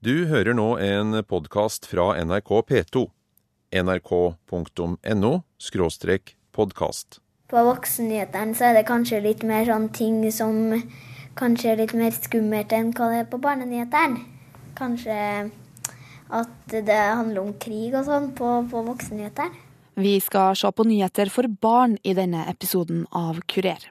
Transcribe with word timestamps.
Du 0.00 0.30
hører 0.30 0.54
nå 0.56 0.78
en 0.80 1.12
podkast 1.28 1.84
fra 1.84 2.14
NRK 2.24 2.50
P2. 2.70 3.00
nrk.no 3.84 5.32
podkast. 6.56 7.18
På 7.52 7.64
voksennyhetene 7.66 8.56
så 8.56 8.70
er 8.70 8.78
det 8.78 8.86
kanskje 8.88 9.18
litt 9.20 9.42
mer 9.44 9.66
sånn 9.68 9.90
ting 9.92 10.22
som 10.32 10.72
kanskje 11.36 11.74
er 11.74 11.82
litt 11.82 11.92
mer 11.92 12.16
skummelt 12.16 12.72
enn 12.72 12.94
hva 12.96 13.10
det 13.12 13.18
er 13.20 13.28
på 13.28 13.42
barnenyhetene. 13.44 14.24
Kanskje 14.78 15.18
at 16.32 16.72
det 16.72 16.96
handler 16.96 17.42
om 17.42 17.52
krig 17.60 17.92
og 17.92 18.08
sånn 18.08 18.30
på, 18.32 18.54
på 18.72 18.82
voksennyhetene. 18.86 19.52
Vi 20.00 20.14
skal 20.24 20.56
se 20.56 20.70
på 20.72 20.88
nyheter 20.88 21.28
for 21.28 21.44
barn 21.60 21.98
i 22.00 22.16
denne 22.16 22.46
episoden 22.48 23.04
av 23.12 23.44
Kurer. 23.44 23.84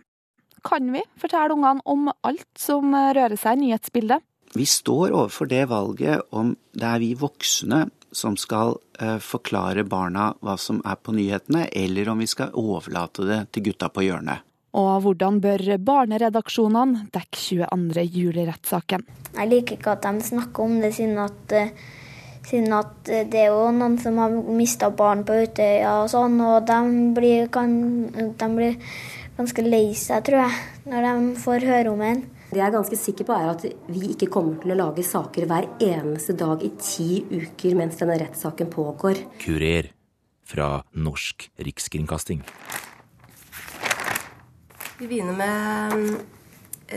Kan 0.66 0.89
vi 0.89 1.05
fortelle 1.21 1.54
ungene 1.54 1.86
om 1.86 2.10
alt 2.26 2.50
som 2.57 2.98
rører 2.98 3.38
seg 3.38 3.62
i 3.62 3.68
nyhetsbildet? 3.68 4.26
Vi 4.55 4.66
står 4.66 5.11
overfor 5.13 5.50
det 5.50 5.66
valget 5.70 6.21
om 6.34 6.55
det 6.73 6.88
er 6.89 7.02
vi 7.02 7.13
voksne 7.18 7.85
som 8.12 8.38
skal 8.38 8.75
eh, 8.99 9.17
forklare 9.22 9.84
barna 9.85 10.31
hva 10.41 10.55
som 10.58 10.81
er 10.85 10.98
på 10.98 11.13
nyhetene, 11.13 11.67
eller 11.70 12.09
om 12.09 12.22
vi 12.22 12.27
skal 12.30 12.55
overlate 12.58 13.27
det 13.27 13.39
til 13.53 13.70
gutta 13.70 13.91
på 13.94 14.08
hjørnet. 14.08 14.45
Og 14.80 14.89
hvordan 15.03 15.39
bør 15.41 15.63
barneredaksjonene 15.81 17.08
dekke 17.13 17.38
22. 17.41 18.03
juli-rettssaken? 18.05 19.05
Jeg 19.34 19.49
liker 19.49 19.77
ikke 19.77 19.95
at 19.95 20.05
de 20.05 20.25
snakker 20.25 20.66
om 20.66 20.75
det, 20.81 20.91
siden 20.97 21.22
at, 21.22 21.55
eh, 21.58 21.72
siden 22.50 22.73
at 22.77 23.09
eh, 23.09 23.25
det 23.30 23.45
er 23.45 23.53
jo 23.53 23.70
noen 23.75 23.97
som 24.02 24.17
har 24.22 24.34
mista 24.34 24.89
barn 24.89 25.23
på 25.25 25.38
Utøya 25.45 26.00
og 26.03 26.09
sånn, 26.13 26.41
og 26.41 26.66
de 26.70 26.81
blir, 27.17 27.47
kan, 27.53 27.72
de 28.13 28.52
blir 28.58 28.77
ganske 29.38 29.66
lei 29.66 29.94
seg, 29.97 30.25
tror 30.25 30.45
jeg, 30.45 30.59
når 30.89 31.08
de 31.08 31.39
får 31.45 31.70
høre 31.70 31.94
om 31.94 32.05
en. 32.05 32.25
Det 32.49 32.58
jeg 32.58 32.66
er 32.66 32.73
ganske 32.73 32.98
sikker 32.98 33.27
på, 33.27 33.35
er 33.38 33.52
at 33.52 33.66
vi 33.94 34.08
ikke 34.16 34.31
kommer 34.34 34.58
til 34.58 34.73
å 34.73 34.77
lage 34.80 35.03
saker 35.05 35.45
hver 35.45 35.67
eneste 35.85 36.34
dag 36.34 36.63
i 36.66 36.72
ti 36.81 37.22
uker 37.30 37.75
mens 37.77 37.99
denne 37.99 38.16
rettssaken 38.23 38.72
pågår. 38.73 39.22
Kurer 39.44 39.92
fra 40.50 40.80
Norsk 40.97 41.45
Rikskringkasting. 41.61 42.42
Vi 44.97 45.08
begynner 45.08 45.38
med 45.38 45.94
mm, 45.94 46.16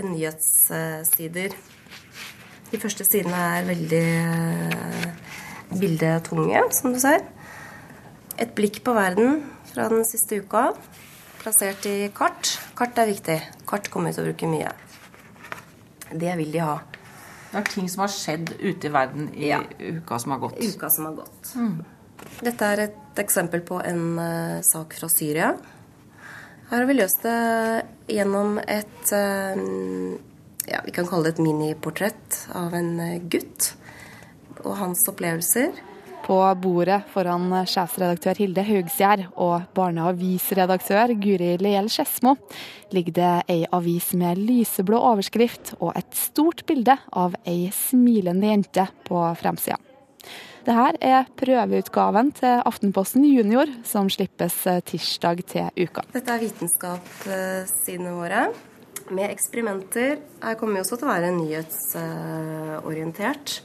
nyhetssider. 0.08 1.52
De 2.72 2.80
første 2.80 3.04
sidene 3.04 3.42
er 3.58 3.68
veldig 3.68 4.06
eh, 4.08 5.34
bildetunge, 5.76 6.62
som 6.72 6.96
du 6.96 7.00
ser. 7.02 7.26
Et 8.40 8.56
blikk 8.56 8.80
på 8.86 8.96
verden 8.96 9.42
fra 9.68 9.90
den 9.92 10.08
siste 10.08 10.40
uka, 10.40 10.70
plassert 11.42 11.84
i 11.92 12.08
kart. 12.16 12.56
Kart 12.78 12.96
er 13.04 13.12
viktig. 13.12 13.36
Kart 13.68 13.92
kommer 13.92 14.08
vi 14.08 14.16
til 14.16 14.24
å 14.24 14.32
bruke 14.32 14.50
mye. 14.56 14.72
Det 16.14 16.36
vil 16.38 16.52
de 16.52 16.62
ha. 16.64 16.78
Det 17.52 17.60
er 17.60 17.68
ting 17.68 17.88
som 17.92 18.06
har 18.06 18.12
skjedd 18.12 18.54
ute 18.60 18.88
i 18.88 18.92
verden 18.92 19.28
i 19.34 19.48
Ja. 19.50 19.60
uka 19.78 20.18
som 20.18 20.32
har 20.32 20.38
gått. 20.38 20.58
Uka 20.62 20.88
som 20.90 21.04
har 21.10 21.12
gått. 21.20 21.52
Dette 22.40 22.64
er 22.64 22.80
et 22.86 23.20
eksempel 23.20 23.60
på 23.60 23.80
en 23.84 24.18
uh, 24.18 24.60
sak 24.64 24.94
fra 24.96 25.08
Syria. 25.12 25.52
Her 26.70 26.78
har 26.78 26.86
vi 26.88 26.94
løst 26.96 27.22
det 27.26 27.84
gjennom 28.08 28.58
et 28.64 29.12
uh, 29.12 30.16
ja, 30.70 30.80
Vi 30.86 30.94
kan 30.94 31.06
kalle 31.10 31.28
det 31.28 31.34
et 31.36 31.44
miniportrett 31.44 32.46
av 32.54 32.72
en 32.78 32.94
eh, 33.00 33.18
gutt 33.20 33.74
og 34.62 34.76
hans 34.78 35.02
opplevelser. 35.10 35.72
På 36.22 36.36
bordet 36.54 37.02
foran 37.10 37.50
sjefsredaktør 37.66 38.38
Hilde 38.38 38.62
Haugsgjerd 38.62 39.24
og 39.42 39.64
barneavisredaktør 39.74 41.10
Guri 41.18 41.58
Liel 41.58 41.90
Skedsmo 41.90 42.36
ligger 42.94 43.12
det 43.16 43.42
ei 43.50 43.66
avis 43.74 44.14
med 44.18 44.38
lyseblå 44.38 44.98
overskrift 45.02 45.74
og 45.80 45.92
et 45.98 46.14
stort 46.14 46.62
bilde 46.68 46.94
av 47.10 47.34
ei 47.42 47.70
smilende 47.74 48.46
jente 48.52 48.86
på 49.08 49.34
fremsida. 49.40 49.76
Dette 50.62 50.94
er 51.02 51.26
prøveutgaven 51.34 52.30
til 52.38 52.62
Aftenposten 52.70 53.26
Junior, 53.26 53.66
som 53.82 54.06
slippes 54.06 54.62
tirsdag 54.86 55.42
til 55.50 55.66
uka. 55.74 56.06
Dette 56.14 56.30
er 56.30 56.38
vitenskapssidene 56.44 58.14
våre 58.14 58.54
med 59.10 59.26
eksperimenter. 59.32 60.22
Jeg 60.38 60.58
kommer 60.60 60.78
jo 60.78 60.82
også 60.86 60.96
til 61.00 61.08
å 61.08 61.14
være 61.16 61.34
nyhetsorientert. 61.34 63.58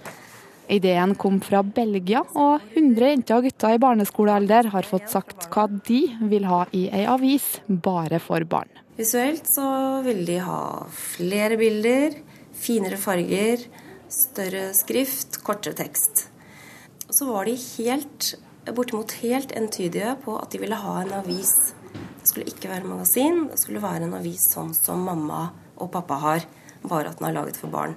Ideen 0.67 1.15
kom 1.15 1.39
fra 1.39 1.61
Belgia, 1.63 2.23
og 2.35 2.63
100 2.75 3.11
jenter 3.11 3.37
og 3.37 3.45
gutter 3.47 3.75
i 3.75 3.79
barneskolealder 3.79 4.71
har 4.73 4.87
fått 4.87 5.07
sagt 5.11 5.47
hva 5.53 5.67
de 5.71 6.01
vil 6.27 6.47
ha 6.49 6.65
i 6.75 6.87
ei 6.91 7.05
avis 7.07 7.45
bare 7.67 8.19
for 8.23 8.43
barn. 8.49 8.71
Visuelt 8.97 9.47
så 9.47 9.67
vil 10.03 10.25
de 10.27 10.39
ha 10.43 10.61
flere 10.91 11.57
bilder, 11.59 12.17
finere 12.57 12.99
farger, 12.99 13.63
større 14.11 14.71
skrift, 14.75 15.39
kortere 15.45 15.77
tekst. 15.77 16.27
Så 17.07 17.29
var 17.29 17.47
de 17.47 17.55
helt, 17.55 18.33
bortimot 18.75 19.15
helt 19.21 19.53
entydige 19.55 20.17
på 20.25 20.35
at 20.41 20.51
de 20.51 20.59
ville 20.65 20.83
ha 20.83 20.99
en 21.03 21.15
avis. 21.21 21.53
Det 21.93 22.27
skulle 22.27 22.49
ikke 22.51 22.73
være 22.73 22.89
magasin, 22.89 23.45
det 23.53 23.61
skulle 23.61 23.83
være 23.83 24.09
en 24.09 24.17
avis 24.19 24.49
sånn 24.51 24.73
som 24.75 25.05
mamma 25.07 25.45
og 25.77 25.93
pappa 25.93 26.17
har, 26.25 26.47
bare 26.83 27.13
at 27.13 27.21
den 27.21 27.29
er 27.29 27.37
laget 27.37 27.59
for 27.61 27.71
barn. 27.71 27.95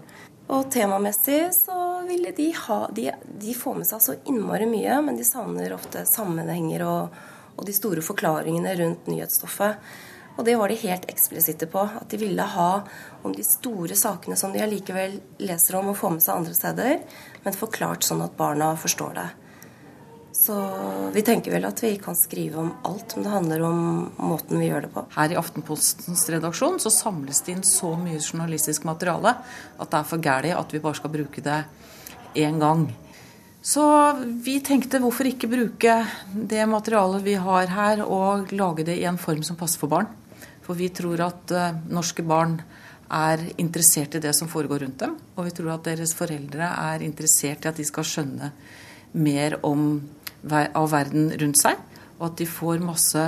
Og 0.51 0.67
temamessig 0.73 1.53
så 1.55 2.03
ville 2.09 2.33
de 2.35 2.49
ha 2.67 2.79
De, 2.93 3.11
de 3.39 3.53
får 3.55 3.77
med 3.79 3.87
seg 3.87 4.03
så 4.03 4.15
innmari 4.27 4.67
mye, 4.67 4.97
men 5.07 5.19
de 5.19 5.27
savner 5.27 5.75
ofte 5.77 6.03
sammenhenger 6.11 6.83
og, 6.87 7.21
og 7.55 7.67
de 7.69 7.75
store 7.77 8.03
forklaringene 8.03 8.75
rundt 8.81 9.11
nyhetsstoffet. 9.11 9.79
Og 10.39 10.47
det 10.47 10.57
var 10.57 10.73
de 10.73 10.79
helt 10.81 11.07
eksplisitte 11.13 11.69
på. 11.71 11.83
At 11.85 12.11
de 12.11 12.19
ville 12.19 12.43
ha 12.55 12.71
om 13.23 13.35
de 13.37 13.45
store 13.47 13.95
sakene 13.99 14.39
som 14.41 14.55
de 14.55 14.63
allikevel 14.65 15.19
leser 15.43 15.79
om 15.79 15.93
og 15.93 15.99
får 16.01 16.17
med 16.17 16.25
seg 16.25 16.41
andre 16.41 16.57
steder, 16.57 16.99
men 17.45 17.59
forklart 17.59 18.07
sånn 18.07 18.25
at 18.25 18.39
barna 18.39 18.73
forstår 18.81 19.15
det. 19.19 19.29
Så 20.41 20.55
vi 21.13 21.21
tenker 21.21 21.53
vel 21.53 21.67
at 21.69 21.83
vi 21.85 21.91
kan 22.01 22.17
skrive 22.17 22.63
om 22.63 22.71
alt, 22.89 23.13
men 23.17 23.27
det 23.27 23.33
handler 23.35 23.65
om 23.67 23.81
måten 24.17 24.61
vi 24.63 24.71
gjør 24.71 24.87
det 24.87 24.93
på. 24.95 25.03
Her 25.13 25.35
i 25.35 25.37
Aftenpostens 25.37 26.23
redaksjon 26.33 26.79
så 26.81 26.93
samles 26.95 27.43
det 27.45 27.59
inn 27.59 27.67
så 27.67 27.93
mye 28.01 28.23
journalistisk 28.23 28.87
materiale 28.89 29.35
at 29.37 29.91
det 29.93 29.99
er 29.99 30.09
for 30.09 30.25
gæli 30.25 30.55
at 30.57 30.73
vi 30.73 30.81
bare 30.81 30.97
skal 30.97 31.13
bruke 31.13 31.45
det 31.45 31.61
én 32.41 32.57
gang. 32.63 32.89
Så 33.61 33.85
vi 34.41 34.57
tenkte 34.65 35.03
hvorfor 35.03 35.29
ikke 35.29 35.51
bruke 35.53 35.99
det 36.33 36.65
materialet 36.65 37.27
vi 37.27 37.37
har 37.37 37.69
her 37.69 38.01
og 38.07 38.55
lage 38.57 38.87
det 38.89 38.97
i 38.97 39.05
en 39.11 39.21
form 39.21 39.43
som 39.45 39.61
passer 39.61 39.83
for 39.83 39.93
barn. 39.93 40.09
For 40.65 40.79
vi 40.79 40.89
tror 40.89 41.21
at 41.27 41.53
eh, 41.53 41.83
norske 41.93 42.25
barn 42.25 42.63
er 43.11 43.43
interessert 43.59 44.17
i 44.17 44.23
det 44.23 44.33
som 44.39 44.49
foregår 44.49 44.87
rundt 44.87 45.03
dem. 45.03 45.19
Og 45.37 45.51
vi 45.51 45.53
tror 45.53 45.75
at 45.75 45.85
deres 45.91 46.15
foreldre 46.17 46.71
er 46.73 47.05
interessert 47.05 47.67
i 47.67 47.69
at 47.69 47.77
de 47.77 47.85
skal 47.85 48.07
skjønne 48.07 48.53
mer 49.13 49.59
om, 49.67 50.01
av 50.49 50.91
verden 50.93 51.31
rundt 51.41 51.61
seg. 51.61 51.81
Og 52.21 52.29
at 52.31 52.37
de 52.41 52.47
får 52.49 52.83
masse 52.85 53.25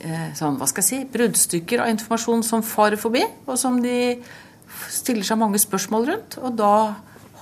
eh, 0.00 0.30
sånn, 0.38 0.58
hva 0.60 0.68
skal 0.70 0.84
jeg 0.84 0.88
si, 0.88 1.00
bruddstykker 1.10 1.84
av 1.84 1.92
informasjon 1.92 2.44
som 2.46 2.64
farer 2.66 3.00
forbi, 3.00 3.24
og 3.46 3.58
som 3.58 3.80
de 3.82 4.20
stiller 4.90 5.26
seg 5.26 5.40
mange 5.40 5.60
spørsmål 5.62 6.10
rundt. 6.12 6.38
Og 6.42 6.56
da 6.58 6.74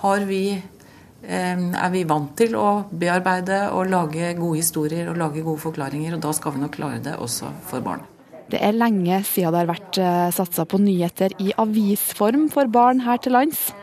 har 0.03 0.29
vi, 0.29 0.43
eh, 0.57 1.65
er 1.69 1.91
vi 1.95 2.05
vant 2.09 2.35
til 2.41 2.57
å 2.57 2.69
bearbeide 2.89 3.67
og 3.73 3.91
lage 3.93 4.35
gode 4.39 4.63
historier 4.63 5.11
og 5.11 5.19
lage 5.21 5.45
gode 5.45 5.61
forklaringer, 5.65 6.17
og 6.17 6.25
da 6.25 6.33
skal 6.37 6.57
vi 6.57 6.65
nok 6.65 6.79
klare 6.79 7.03
det 7.05 7.19
også 7.19 7.53
for 7.69 7.85
barn. 7.85 8.07
Det 8.49 8.63
er 8.65 8.73
lenge 8.73 9.19
siden 9.29 9.53
det 9.53 9.61
har 9.61 9.69
vært 9.69 9.99
satsa 10.33 10.65
på 10.65 10.79
nyheter 10.81 11.35
i 11.37 11.51
avisform 11.61 12.47
for 12.49 12.65
barn 12.73 13.03
her 13.05 13.21
til 13.21 13.37
lands. 13.37 13.75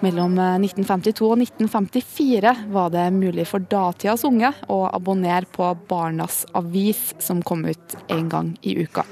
Mellom 0.00 0.38
eh, 0.40 0.56
1952 0.64 1.26
og 1.28 1.42
1954 1.44 2.54
var 2.72 2.92
det 2.94 3.06
mulig 3.12 3.44
for 3.48 3.64
datidas 3.68 4.24
unge 4.24 4.52
å 4.72 4.82
abonnere 4.88 5.48
på 5.52 5.68
Barnas 5.88 6.46
Avis, 6.56 7.10
som 7.20 7.42
kom 7.44 7.66
ut 7.68 7.98
en 8.08 8.30
gang 8.32 8.54
i 8.62 8.78
uka. 8.80 9.04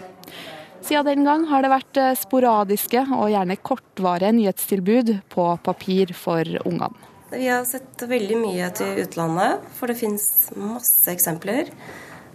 Siden 0.88 1.04
den 1.04 1.26
gang 1.28 1.44
har 1.50 1.64
det 1.64 1.72
vært 1.74 2.00
eh, 2.00 2.14
sporadiske 2.16 3.04
og 3.18 3.28
gjerne 3.34 3.58
kortvarige 3.60 4.32
nyhetstilbud 4.38 5.14
på 5.28 5.46
papir 5.66 6.14
for 6.16 6.56
ungene. 6.64 6.96
Vi 7.28 7.44
har 7.44 7.66
sett 7.68 8.00
veldig 8.08 8.38
mye 8.40 8.70
til 8.72 9.02
utlandet, 9.02 9.66
for 9.76 9.92
det 9.92 9.98
fins 10.00 10.24
masse 10.56 11.10
eksempler. 11.12 11.68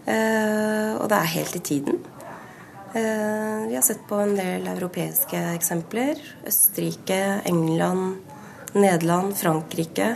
Eh, 0.05 0.91
og 1.00 1.07
det 1.09 1.17
er 1.17 1.31
helt 1.39 1.57
i 1.57 1.63
tiden. 1.65 1.97
Eh, 2.94 3.65
vi 3.71 3.73
har 3.73 3.81
sett 3.81 4.05
på 4.05 4.21
en 4.21 4.35
del 4.38 4.67
europeiske 4.69 5.41
eksempler. 5.55 6.21
Østerrike, 6.45 7.41
England, 7.50 8.21
Nederland, 8.73 9.35
Frankrike. 9.37 10.15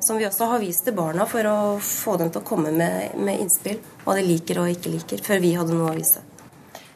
Som 0.00 0.18
vi 0.20 0.26
også 0.26 0.44
har 0.44 0.60
vist 0.60 0.84
til 0.84 0.92
barna 0.96 1.24
for 1.26 1.46
å 1.48 1.56
få 1.80 2.18
dem 2.20 2.30
til 2.30 2.42
å 2.42 2.46
komme 2.46 2.72
med, 2.74 3.14
med 3.16 3.40
innspill. 3.40 3.78
Hva 4.04 4.16
de 4.18 4.24
liker 4.26 4.60
og 4.60 4.68
ikke 4.68 4.92
liker, 4.92 5.22
før 5.24 5.40
vi 5.40 5.54
hadde 5.56 5.76
noe 5.76 5.94
å 5.94 5.96
vise. 5.96 6.20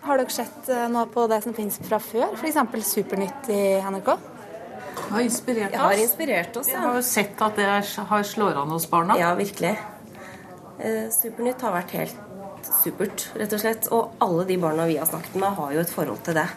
Har 0.04 0.20
dere 0.20 0.32
sett 0.32 0.68
eh, 0.72 0.84
noe 0.92 1.08
på 1.12 1.24
det 1.28 1.40
som 1.44 1.56
finnes 1.56 1.80
fra 1.84 1.98
før, 2.00 2.34
f.eks. 2.36 2.60
Supernytt 2.88 3.48
i 3.52 3.62
NRK? 3.88 4.12
Det 4.98 5.14
har 5.14 5.24
inspirert 5.24 5.72
oss. 5.72 5.80
har 5.80 6.02
inspirert 6.02 6.56
oss, 6.60 6.68
ja. 6.68 6.78
Vi 6.78 6.86
har 6.86 6.96
jo 6.98 7.04
sett 7.08 7.42
at 7.44 7.56
det 7.56 7.66
har 8.12 8.24
slår 8.24 8.60
an 8.62 8.72
hos 8.76 8.88
barna. 8.90 9.16
Ja, 9.20 9.32
virkelig. 9.38 9.74
Eh, 10.78 11.08
Supernytt 11.14 11.64
har 11.64 11.74
vært 11.74 11.96
helt 11.96 12.24
supert, 12.82 13.28
rett 13.38 13.52
og 13.56 13.64
slett. 13.64 13.92
Og 13.94 14.24
alle 14.24 14.44
de 14.48 14.60
barna 14.60 14.88
vi 14.90 15.00
har 15.00 15.08
snakket 15.08 15.40
med, 15.40 15.56
har 15.56 15.76
jo 15.76 15.84
et 15.84 15.92
forhold 15.92 16.24
til 16.28 16.36
det. 16.42 16.48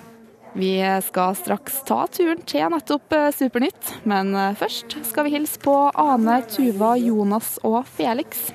Vi 0.54 1.00
skal 1.06 1.36
straks 1.40 1.78
ta 1.88 2.02
turen 2.12 2.42
til 2.44 2.66
nettopp 2.74 3.14
eh, 3.16 3.30
Supernytt, 3.32 3.94
men 4.04 4.34
eh, 4.36 4.58
først 4.60 4.98
skal 5.08 5.24
vi 5.24 5.38
hilse 5.38 5.62
på 5.64 5.76
Ane, 5.96 6.42
Tuva, 6.52 6.90
Jonas 7.00 7.54
og 7.64 7.86
Felix. 7.88 8.50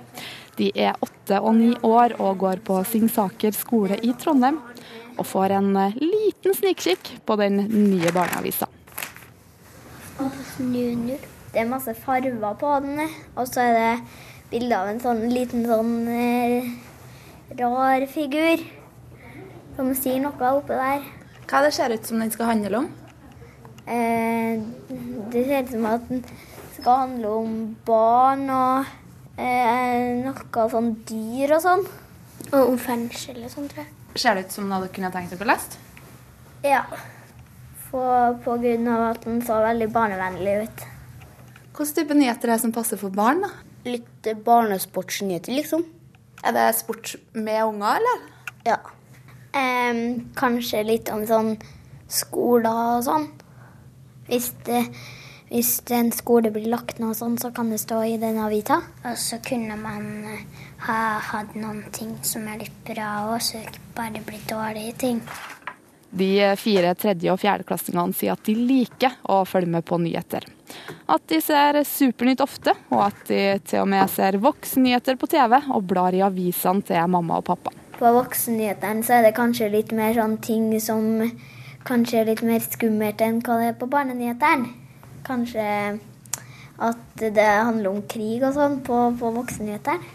De 0.60 0.68
er 0.76 0.98
åtte 1.00 1.40
og 1.40 1.56
ni 1.56 1.70
år 1.80 2.18
og 2.20 2.42
går 2.44 2.60
på 2.68 2.82
Singsaker 2.90 3.56
skole 3.56 3.96
i 4.04 4.12
Trondheim, 4.20 4.60
og 5.16 5.24
får 5.24 5.56
en 5.56 5.72
eh, 5.86 5.96
liten 5.96 6.58
snikkikk 6.60 7.14
på 7.24 7.40
den 7.40 7.62
nye 7.64 8.12
barneavisa. 8.12 8.68
Det 10.60 11.62
er 11.62 11.72
masse 11.72 11.96
farver 12.04 12.60
på 12.60 12.78
den, 12.84 13.06
og 13.40 13.48
så 13.48 13.64
er 13.64 13.76
det 13.80 13.92
bilde 14.52 14.76
av 14.76 14.92
en 14.92 15.00
sånn 15.00 15.28
liten 15.32 15.64
sånn 15.64 15.94
rar 17.56 18.10
figur 18.12 18.68
som 19.78 19.96
sier 19.96 20.20
noe 20.20 20.58
oppe 20.58 20.76
der. 20.76 21.15
Hva 21.46 21.62
det 21.62 21.74
ser 21.76 21.94
ut 21.94 22.06
som 22.08 22.18
den 22.18 22.32
skal 22.34 22.50
handle 22.50 22.82
om? 22.82 22.86
Eh, 23.86 24.62
det 25.30 25.44
ser 25.46 25.62
ut 25.62 25.74
som 25.76 25.84
at 25.86 26.08
den 26.08 26.24
skal 26.74 27.02
handle 27.04 27.34
om 27.40 27.52
barn 27.86 28.48
og 28.50 28.88
eh, 29.38 30.24
noe 30.24 30.64
sånn 30.72 30.90
dyr 31.06 31.54
og 31.56 31.62
sånn. 31.62 31.84
Og 32.50 32.72
om 32.72 32.80
fengsel 32.80 33.38
og 33.44 33.52
sånn, 33.52 33.68
tror 33.70 33.84
jeg. 33.84 33.92
Ser 34.18 34.34
det 34.34 34.46
ut 34.46 34.56
som 34.56 34.66
noe 34.66 34.82
du 34.82 34.90
kunne 34.90 35.12
tenkt 35.14 35.34
dere 35.34 35.46
å 35.46 35.50
lese? 35.52 35.78
Ja. 36.66 36.82
For, 37.86 38.34
på 38.42 38.56
grunn 38.62 38.90
av 38.90 39.04
at 39.12 39.22
den 39.28 39.38
så 39.46 39.60
veldig 39.62 39.88
barnevennlig 39.94 40.56
ut. 40.66 40.84
Hvilken 41.76 41.94
type 42.00 42.16
nyheter 42.16 42.50
er 42.50 42.56
det 42.56 42.62
som 42.64 42.74
passer 42.74 42.98
for 42.98 43.14
barn? 43.14 43.44
da? 43.44 43.52
Litt 43.86 44.30
barnesportsnyheter, 44.42 45.54
liksom. 45.54 45.86
Er 46.42 46.56
det 46.56 46.66
sport 46.80 47.14
med 47.38 47.62
unger, 47.68 48.00
eller? 48.00 48.24
Ja. 48.66 48.80
Em, 49.56 50.00
kanskje 50.36 50.82
litt 50.84 51.10
om 51.12 51.24
sånn 51.28 51.54
skoler 52.12 52.96
og 52.98 53.04
sånn. 53.06 53.28
Hvis, 54.26 54.50
det, 54.66 54.82
hvis 55.48 55.78
en 55.94 56.10
skole 56.12 56.50
blir 56.52 56.68
lagt 56.72 56.98
ned 57.00 57.14
og 57.14 57.18
sånn, 57.18 57.36
så 57.40 57.52
kan 57.54 57.70
det 57.72 57.80
stå 57.80 58.02
i 58.04 58.16
den 58.20 58.40
avisa. 58.42 58.80
Og 59.06 59.16
så 59.20 59.38
kunne 59.44 59.78
man 59.80 60.08
eh, 60.28 60.64
ha 60.88 61.00
hatt 61.30 61.54
noen 61.56 61.84
ting 61.94 62.16
som 62.26 62.46
er 62.50 62.64
litt 62.64 62.80
bra, 62.88 63.30
og 63.32 63.38
så 63.44 63.62
ikke 63.62 63.86
bare 63.96 64.24
bli 64.26 64.42
dårlige 64.50 64.98
ting. 65.06 65.22
De 66.16 66.30
fire 66.56 66.92
tredje- 66.94 67.32
og 67.32 67.40
fjerdeklassingene 67.42 68.14
sier 68.16 68.36
at 68.36 68.44
de 68.46 68.54
liker 68.56 69.16
å 69.32 69.40
følge 69.48 69.72
med 69.72 69.86
på 69.88 69.98
nyheter. 70.00 70.46
At 71.12 71.24
de 71.30 71.40
ser 71.44 71.80
Supernytt 71.86 72.42
ofte, 72.44 72.74
og 72.90 73.06
at 73.08 73.24
de 73.30 73.40
til 73.66 73.82
og 73.84 73.90
med 73.90 74.10
ser 74.12 74.38
voksennyheter 74.42 75.18
på 75.20 75.28
TV 75.30 75.58
og 75.60 75.82
blar 75.88 76.16
i 76.16 76.22
avisene 76.26 76.84
til 76.86 77.10
mamma 77.10 77.40
og 77.40 77.48
pappa. 77.50 77.74
På 77.96 78.10
voksennyhetene 78.12 79.04
så 79.06 79.14
er 79.16 79.22
det 79.24 79.36
kanskje 79.38 79.70
litt 79.72 79.92
mer 79.96 80.12
sånn 80.18 80.36
ting 80.44 80.68
som 80.84 81.22
kanskje 81.88 82.18
er 82.20 82.28
litt 82.28 82.42
mer 82.44 82.60
skummelt 82.60 83.22
enn 83.24 83.38
hva 83.40 83.56
det 83.62 83.70
er 83.70 83.78
på 83.80 83.88
barnenyhetene. 83.88 84.68
Kanskje 85.24 85.64
at 86.76 87.00
det 87.16 87.46
handler 87.46 87.94
om 87.94 88.02
krig 88.04 88.44
og 88.44 88.52
sånn 88.52 88.82
på, 88.84 88.98
på 89.16 89.30
voksennyhetene. 89.38 90.12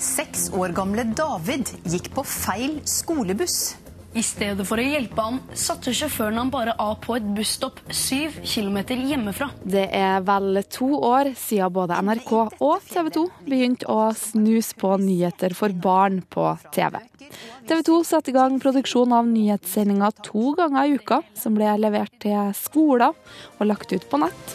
Seks 0.00 0.48
år 0.56 0.72
gamle 0.72 1.04
David 1.18 1.74
gikk 1.92 2.08
på 2.16 2.24
feil 2.24 2.78
skolebuss. 2.88 3.76
I 4.16 4.22
stedet 4.24 4.64
for 4.64 4.80
å 4.80 4.84
hjelpe 4.84 5.20
ham, 5.20 5.36
satte 5.52 5.92
sjåføren 5.92 6.38
ham 6.40 6.48
bare 6.52 6.72
av 6.80 6.94
på 7.04 7.18
et 7.18 7.26
busstopp 7.36 7.82
syv 7.92 8.38
kilometer 8.40 8.96
hjemmefra. 8.96 9.50
Det 9.60 9.84
er 9.94 10.22
vel 10.24 10.62
to 10.72 10.88
år 11.04 11.34
siden 11.36 11.74
både 11.76 11.98
NRK 12.06 12.32
og 12.40 12.88
TV 12.88 13.10
2 13.18 13.26
begynte 13.44 13.90
å 13.92 14.08
snuse 14.16 14.78
på 14.80 14.94
nyheter 15.02 15.52
for 15.58 15.76
barn 15.76 16.22
på 16.24 16.48
TV. 16.72 16.96
TV 17.68 17.84
2 17.84 18.00
satte 18.08 18.32
i 18.32 18.36
gang 18.36 18.56
produksjon 18.62 19.12
av 19.12 19.28
nyhetssendinger 19.28 20.16
to 20.24 20.54
ganger 20.56 20.88
i 20.88 20.96
uka, 20.96 21.20
som 21.36 21.58
ble 21.58 21.76
levert 21.76 22.16
til 22.24 22.54
skoler 22.56 23.12
og 23.58 23.68
lagt 23.68 23.92
ut 23.92 24.08
på 24.08 24.24
nett. 24.24 24.54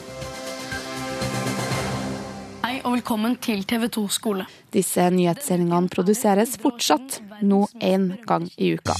Hei 2.65 2.79
og 2.81 2.95
velkommen 2.97 3.37
til 3.37 3.61
TV 3.69 3.85
2 4.01 4.07
skole. 4.17 4.49
Disse 4.73 5.05
nyhetssendingene 5.13 5.93
produseres 5.93 6.57
fortsatt, 6.57 7.21
nå 7.45 7.67
én 7.77 8.15
gang 8.25 8.49
i 8.57 8.73
uka. 8.73 8.97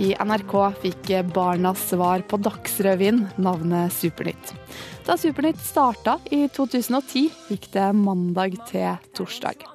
I 0.00 0.14
NRK 0.16 0.54
fikk 0.80 1.10
Barnas 1.34 1.88
svar 1.90 2.22
på 2.28 2.38
Dagsrevyen 2.40 3.26
navnet 3.36 3.92
Supernytt. 3.92 4.54
Da 5.04 5.16
Supernytt 5.20 5.60
starta 5.60 6.16
i 6.32 6.46
2010, 6.48 7.28
gikk 7.50 7.68
det 7.74 7.88
mandag 7.98 8.56
til 8.70 8.96
torsdag. 9.16 9.66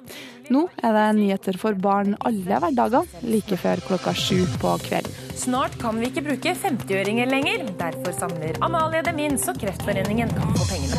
Nå 0.48 0.64
er 0.82 0.96
det 0.96 1.04
nyheter 1.18 1.58
for 1.60 1.76
barn 1.78 2.16
alle 2.26 2.58
hverdager, 2.58 3.04
like 3.22 3.58
før 3.60 3.82
klokka 3.84 4.14
sju 4.16 4.42
på 4.58 4.74
kvelden. 4.86 5.12
Snart 5.38 5.76
kan 5.78 6.00
vi 6.00 6.08
ikke 6.08 6.24
bruke 6.30 6.54
50-øringer 6.56 7.28
lenger. 7.30 7.68
Derfor 7.78 8.16
samler 8.16 8.58
Amalie 8.64 9.04
Demins 9.06 9.46
og 9.52 9.60
Kreftforeningen 9.60 10.32
kan 10.34 10.56
få 10.56 10.66
pengene. 10.72 10.98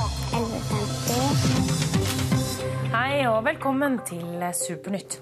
Hei 2.94 3.26
og 3.28 3.44
velkommen 3.50 4.00
til 4.08 4.48
Supernytt. 4.56 5.20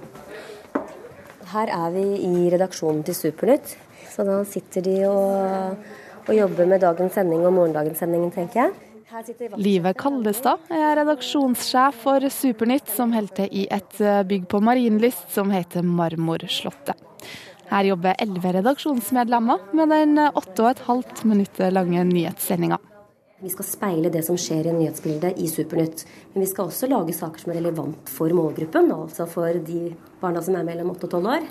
Her 1.48 1.72
er 1.72 1.92
vi 1.96 2.06
i 2.28 2.48
redaksjonen 2.52 3.06
til 3.08 3.16
Supernytt. 3.16 3.78
Så 4.18 4.26
da 4.26 4.40
sitter 4.50 4.82
de 4.82 4.96
og, 5.06 5.78
og 6.26 6.34
jobber 6.34 6.66
med 6.66 6.82
dagens 6.82 7.14
sending 7.14 7.44
og 7.46 7.54
morgendagens 7.54 8.00
sending, 8.02 8.24
tenker 8.34 8.64
jeg. 8.64 8.76
Live 9.62 9.94
Kaldestad 9.96 10.72
er 10.74 10.98
redaksjonssjef 10.98 12.02
for 12.02 12.26
Supernytt, 12.34 12.90
som 12.92 13.14
holder 13.14 13.44
til 13.44 13.54
i 13.62 13.68
et 13.72 14.02
bygg 14.28 14.50
på 14.50 14.60
Marienlyst 14.66 15.30
som 15.36 15.54
heter 15.54 15.86
Marmorslottet. 15.86 16.98
Her 17.70 17.92
jobber 17.92 18.18
elleve 18.20 18.56
redaksjonsmedlemmer 18.58 19.70
med 19.78 19.94
den 19.94 20.20
åtte 20.26 20.66
og 20.66 20.70
et 20.72 20.84
halvt 20.90 21.24
minutt 21.30 21.62
lange 21.76 22.04
nyhetssendinga. 22.10 22.82
Vi 23.38 23.52
skal 23.54 23.68
speile 23.70 24.10
det 24.10 24.24
som 24.26 24.38
skjer 24.40 24.72
i 24.72 24.74
nyhetsbildet 24.74 25.38
i 25.38 25.46
Supernytt. 25.52 26.08
Men 26.34 26.42
vi 26.42 26.50
skal 26.50 26.72
også 26.72 26.90
lage 26.90 27.14
saker 27.14 27.44
som 27.44 27.54
er 27.54 27.60
relevant 27.60 28.10
for 28.10 28.34
målgruppen, 28.34 28.90
altså 28.96 29.28
for 29.30 29.62
de 29.68 29.92
barna 30.24 30.42
som 30.42 30.58
er 30.58 30.66
mellom 30.66 30.96
8 30.96 31.06
og 31.06 31.18
12 31.20 31.34
år. 31.36 31.46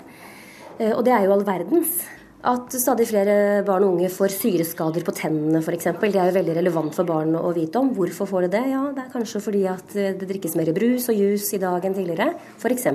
Eh, 0.79 0.91
Og 0.91 1.05
det 1.05 1.13
er 1.15 1.23
jo 1.25 1.37
all 1.37 1.45
verdens. 1.47 2.01
At 2.45 2.69
stadig 2.69 3.07
flere 3.09 3.63
barn 3.65 3.81
og 3.81 3.95
unge 3.95 4.11
får 4.13 4.29
syreskader 4.35 5.01
på 5.01 5.13
tennene 5.17 5.57
f.eks. 5.57 5.87
Det 5.97 6.09
er 6.11 6.29
jo 6.29 6.35
veldig 6.35 6.53
relevant 6.59 6.93
for 6.93 7.09
barn 7.09 7.33
å 7.33 7.49
vite 7.55 7.81
om. 7.81 7.89
Hvorfor 7.97 8.29
får 8.29 8.45
de 8.45 8.51
det? 8.53 8.61
Ja, 8.69 8.83
det 8.93 9.07
er 9.07 9.09
kanskje 9.15 9.41
fordi 9.41 9.63
at 9.71 9.95
eh, 9.97 10.13
det 10.19 10.29
drikkes 10.29 10.53
mer 10.59 10.69
brus 10.75 11.09
og 11.09 11.17
juice 11.17 11.57
i 11.57 11.61
dag 11.63 11.87
enn 11.87 11.97
tidligere, 11.97 12.29
f.eks. 12.61 12.85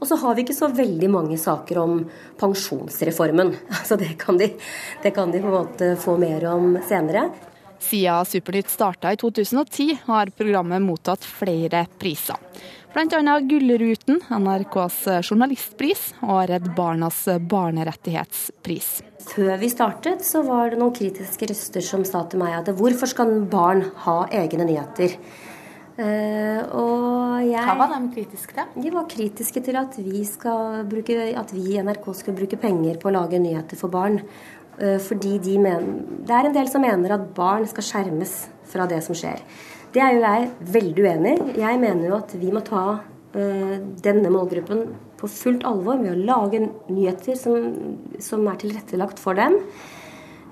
Og 0.00 0.04
så 0.10 0.18
har 0.24 0.34
vi 0.34 0.42
ikke 0.42 0.58
så 0.58 0.72
veldig 0.74 1.12
mange 1.14 1.38
saker 1.38 1.78
om 1.84 2.02
pensjonsreformen. 2.42 3.54
Altså 3.82 3.96
det 3.98 4.12
kan 4.20 4.36
de, 4.38 4.46
det 5.02 5.10
kan 5.14 5.30
de 5.32 5.40
på 5.42 5.48
en 5.48 5.56
måte 5.56 5.94
få 5.98 6.14
mer 6.20 6.44
om 6.50 6.76
senere. 6.86 7.24
Siden 7.82 8.26
Supernytt 8.26 8.70
starta 8.70 9.10
i 9.12 9.18
2010, 9.18 9.96
har 10.06 10.30
programmet 10.38 10.82
mottatt 10.84 11.24
flere 11.26 11.86
priser. 11.98 12.38
Bl.a. 12.92 13.38
Gullruten, 13.40 14.18
NRKs 14.28 14.98
journalistpris 15.24 16.10
og 16.26 16.42
Redd 16.50 16.66
Barnas 16.76 17.22
barnerettighetspris. 17.48 18.90
Før 19.30 19.54
vi 19.62 19.70
startet, 19.72 20.20
så 20.26 20.42
var 20.44 20.74
det 20.74 20.80
noen 20.80 20.92
kritiske 20.92 21.48
røster 21.48 21.84
som 21.86 22.04
sa 22.04 22.26
til 22.28 22.42
meg 22.42 22.58
at 22.58 22.68
hvorfor 22.76 23.08
skal 23.08 23.32
barn 23.48 23.86
ha 24.04 24.18
egne 24.36 24.68
nyheter? 24.68 25.16
Uh, 25.92 26.60
og 26.76 27.42
jeg, 27.44 27.64
Hva 27.64 27.74
var 27.80 27.96
de 27.96 28.12
kritiske 28.12 28.56
til? 28.56 28.76
De 28.84 28.92
var 28.92 29.08
kritiske 29.08 29.64
til 29.64 29.80
at 29.80 29.96
vi, 30.00 30.22
skal 30.28 30.84
bruke, 30.88 31.16
at 31.36 31.52
vi 31.56 31.74
i 31.74 31.82
NRK 31.84 32.06
skal 32.20 32.36
bruke 32.36 32.60
penger 32.60 33.00
på 33.00 33.08
å 33.08 33.16
lage 33.16 33.40
nyheter 33.40 33.80
for 33.80 33.92
barn. 33.92 34.20
Uh, 34.76 34.98
fordi 35.00 35.38
de 35.40 35.58
men, 35.60 35.92
Det 36.28 36.36
er 36.36 36.48
en 36.48 36.56
del 36.60 36.68
som 36.72 36.84
mener 36.84 37.16
at 37.16 37.28
barn 37.36 37.64
skal 37.68 37.88
skjermes 37.88 38.36
fra 38.68 38.88
det 38.88 39.00
som 39.04 39.16
skjer. 39.16 39.40
Det 39.92 40.00
er 40.00 40.14
jo 40.16 40.22
jeg 40.24 40.50
veldig 40.72 41.02
uenig 41.04 41.32
i. 41.36 41.56
Jeg 41.60 41.80
mener 41.82 42.06
jo 42.08 42.18
at 42.18 42.32
vi 42.40 42.52
må 42.52 42.62
ta 42.64 42.84
eh, 43.36 43.74
denne 44.04 44.30
målgruppen 44.32 44.86
på 45.20 45.28
fullt 45.30 45.66
alvor 45.68 46.00
med 46.00 46.14
å 46.14 46.22
lage 46.26 46.62
nyheter 46.90 47.36
som, 47.38 47.68
som 48.18 48.46
er 48.50 48.60
tilrettelagt 48.62 49.20
for 49.22 49.38
dem. 49.38 49.60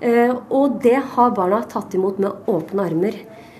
Uh, 0.01 0.33
og 0.49 0.79
det 0.81 0.95
har 1.13 1.33
barna 1.37 1.59
tatt 1.69 1.93
imot 1.93 2.17
med 2.23 2.47
åpne 2.49 2.85
armer. 2.89 3.17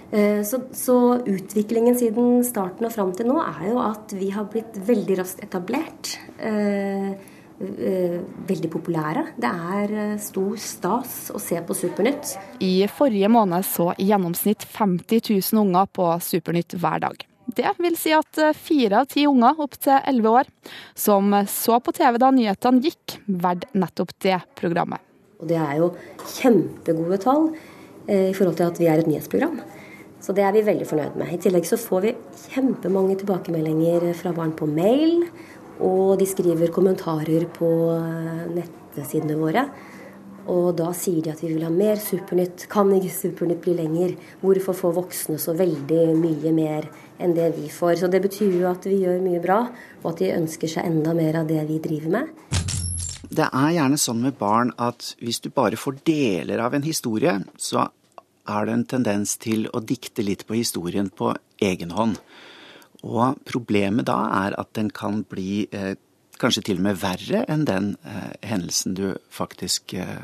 Uh, 0.09 0.39
Så, 0.47 0.63
så 0.73 0.95
utviklingen 1.19 1.97
siden 1.99 2.39
starten 2.47 2.87
og 2.87 2.95
fram 2.95 3.11
til 3.13 3.29
nå 3.29 3.35
er 3.43 3.67
jo 3.67 3.77
at 3.83 4.15
vi 4.17 4.31
har 4.33 4.47
blitt 4.49 4.79
veldig 4.87 5.19
raskt 5.19 5.43
etablert. 5.45 6.15
eh, 6.41 7.13
Veldig 7.61 8.69
populære. 8.73 9.25
Det 9.41 9.49
er 9.49 9.91
eh, 9.93 10.13
stor 10.21 10.55
stas 10.61 11.17
å 11.33 11.41
se 11.41 11.59
på 11.65 11.75
Supernytt. 11.77 12.35
I 12.63 12.87
forrige 12.89 13.29
måned 13.31 13.65
så 13.67 13.91
i 14.01 14.07
gjennomsnitt 14.09 14.65
50 14.65 15.21
000 15.29 15.61
unger 15.61 15.91
på 15.93 16.07
Supernytt 16.25 16.77
hver 16.81 17.03
dag. 17.05 17.27
Det 17.51 17.73
vil 17.83 17.97
si 17.99 18.13
at 18.15 18.37
fire 18.55 19.01
av 19.01 19.09
ti 19.11 19.25
unger 19.27 19.59
opp 19.59 19.75
til 19.81 19.97
elleve 19.97 20.33
år 20.39 20.49
som 20.95 21.33
så 21.51 21.81
på 21.83 21.93
TV 21.97 22.17
da 22.21 22.29
nyhetene 22.31 22.81
gikk, 22.85 23.17
valgte 23.27 23.81
nettopp 23.81 24.13
det 24.23 24.39
programmet. 24.57 25.03
Og 25.41 25.49
det 25.49 25.57
er 25.57 25.77
jo 25.81 25.91
kjempegode 26.37 27.17
tall 27.21 27.47
eh, 28.07 28.29
i 28.29 28.35
forhold 28.37 28.57
til 28.59 28.69
at 28.69 28.81
vi 28.81 28.89
er 28.89 29.01
et 29.01 29.09
nyhetsprogram. 29.09 29.59
Så 30.21 30.35
det 30.37 30.43
er 30.45 30.53
vi 30.53 30.61
veldig 30.61 30.85
fornøyd 30.85 31.15
med. 31.17 31.31
I 31.33 31.39
tillegg 31.41 31.65
så 31.65 31.79
får 31.81 32.03
vi 32.05 32.11
kjempemange 32.53 33.17
tilbakemeldinger 33.23 34.11
fra 34.19 34.33
barn 34.37 34.53
på 34.53 34.67
mail. 34.69 35.25
Og 35.81 36.19
de 36.19 36.27
skriver 36.29 36.73
kommentarer 36.73 37.47
på 37.53 37.69
eh, 37.95 38.45
nettsidene 38.53 39.37
våre. 39.39 39.65
Og 40.51 40.71
da 40.77 40.89
sier 40.97 41.21
de 41.21 41.31
at 41.33 41.41
vi 41.43 41.51
vil 41.51 41.63
ha 41.65 41.69
mer 41.73 41.99
Supernytt. 42.01 42.65
Kan 42.71 42.89
ikke 42.95 43.13
Supernytt 43.13 43.61
bli 43.63 43.75
lenger? 43.77 44.15
Hvorfor 44.41 44.77
får 44.77 44.95
voksne 44.97 45.37
så 45.41 45.53
veldig 45.57 46.15
mye 46.17 46.53
mer 46.55 46.89
enn 47.21 47.35
det 47.37 47.51
vi 47.59 47.69
får? 47.69 47.99
Så 48.01 48.09
det 48.11 48.23
betyr 48.25 48.57
jo 48.63 48.69
at 48.71 48.87
vi 48.89 49.03
gjør 49.03 49.21
mye 49.23 49.41
bra, 49.43 49.61
og 50.01 50.11
at 50.13 50.23
de 50.23 50.33
ønsker 50.33 50.71
seg 50.71 50.89
enda 50.89 51.13
mer 51.17 51.43
av 51.43 51.49
det 51.49 51.61
vi 51.69 51.77
driver 51.83 52.17
med. 52.17 52.59
Det 53.31 53.47
er 53.47 53.75
gjerne 53.77 53.99
sånn 54.01 54.25
med 54.25 54.35
barn 54.39 54.73
at 54.81 55.13
hvis 55.21 55.39
du 55.45 55.51
bare 55.53 55.79
får 55.79 56.01
deler 56.09 56.59
av 56.59 56.73
en 56.75 56.83
historie, 56.83 57.37
så 57.55 57.85
er 58.49 58.65
det 58.65 58.73
en 58.73 58.87
tendens 58.97 59.37
til 59.39 59.69
å 59.71 59.79
dikte 59.79 60.25
litt 60.25 60.43
på 60.49 60.57
historien 60.57 61.07
på 61.13 61.31
egen 61.63 61.93
hånd. 61.95 62.17
Og 63.01 63.41
problemet 63.49 64.07
da 64.09 64.19
er 64.45 64.55
at 64.61 64.73
den 64.77 64.91
kan 64.93 65.23
bli 65.29 65.65
eh, 65.73 65.95
kanskje 66.41 66.65
til 66.69 66.81
og 66.81 66.85
med 66.89 67.01
verre 67.01 67.43
enn 67.49 67.65
den 67.69 67.95
eh, 68.05 68.31
hendelsen 68.45 68.95
du 68.97 69.07
faktisk 69.33 69.95
eh, 69.97 70.21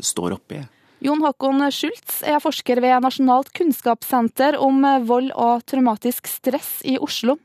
står 0.00 0.38
oppi. 0.38 0.62
Jon 1.04 1.22
Håkon 1.22 1.62
Schultz 1.70 2.22
er 2.26 2.40
forsker 2.42 2.80
ved 2.82 3.04
Nasjonalt 3.04 3.52
kunnskapssenter 3.54 4.56
om 4.58 4.82
vold 5.06 5.30
og 5.36 5.62
traumatisk 5.68 6.26
stress 6.26 6.80
i 6.82 6.96
Oslo. 6.98 7.36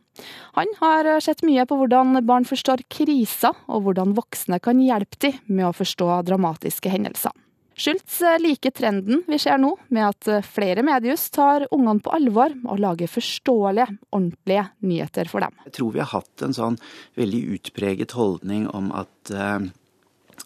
Han 0.58 0.70
har 0.80 1.10
sett 1.22 1.44
mye 1.46 1.66
på 1.70 1.78
hvordan 1.78 2.18
barn 2.26 2.46
forstår 2.50 2.82
kriser, 2.90 3.54
og 3.70 3.86
hvordan 3.86 4.16
voksne 4.18 4.58
kan 4.62 4.82
hjelpe 4.82 5.20
dem 5.22 5.38
med 5.50 5.70
å 5.70 5.76
forstå 5.78 6.10
dramatiske 6.30 6.90
hendelser. 6.94 7.34
Schultz 7.76 8.20
liker 8.40 8.72
trenden 8.76 9.24
vi 9.28 9.40
ser 9.42 9.58
nå, 9.62 9.74
med 9.94 10.06
at 10.06 10.46
flere 10.46 10.84
mediehus 10.86 11.26
tar 11.34 11.66
ungene 11.74 12.04
på 12.04 12.14
alvor 12.14 12.54
og 12.68 12.82
lager 12.82 13.10
forståelige, 13.10 13.98
ordentlige 14.14 14.68
nyheter 14.86 15.32
for 15.32 15.46
dem. 15.46 15.58
Jeg 15.66 15.78
tror 15.80 15.96
vi 15.96 16.04
har 16.04 16.12
hatt 16.14 16.46
en 16.46 16.54
sånn 16.56 16.78
veldig 17.20 17.42
utpreget 17.58 18.14
holdning 18.18 18.68
om 18.70 18.92
at 18.96 19.34
eh, 19.34 19.68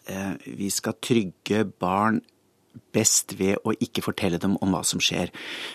eh 0.08 0.34
vi 0.48 0.72
skal 0.72 1.00
trygge 1.04 1.66
barn 1.68 2.22
best 2.94 3.34
ved 3.40 3.58
å 3.66 3.74
ikke 3.74 4.04
fortelle 4.06 4.40
dem 4.42 4.56
om 4.62 4.74
hva 4.74 4.84
som 4.86 5.02
skjer. 5.02 5.32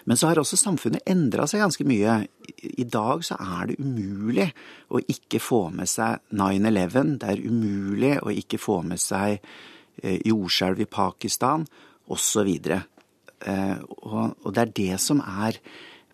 Men 0.06 0.16
så 0.16 0.30
har 0.30 0.40
også 0.40 0.56
samfunnet 0.56 1.04
endra 1.10 1.46
seg 1.50 1.62
ganske 1.62 1.84
mye. 1.86 2.22
I 2.62 2.86
dag 2.86 3.24
så 3.26 3.36
er 3.36 3.72
det 3.72 3.78
umulig 3.82 4.48
å 4.88 5.02
ikke 5.02 5.42
få 5.42 5.66
med 5.74 5.90
seg 5.90 6.22
9-11. 6.30 7.18
Det 7.20 7.28
er 7.34 7.44
umulig 7.44 8.16
å 8.22 8.32
ikke 8.32 8.60
få 8.62 8.80
med 8.86 9.02
seg 9.02 9.42
Eh, 9.42 9.71
jordskjelv 10.02 10.82
i 10.82 10.88
Pakistan 10.90 11.66
osv. 12.12 12.50
Eh, 12.68 13.78
og, 14.02 14.34
og 14.42 14.54
det 14.54 14.62
er 14.62 14.74
det 14.76 15.00
som 15.02 15.22
er 15.22 15.58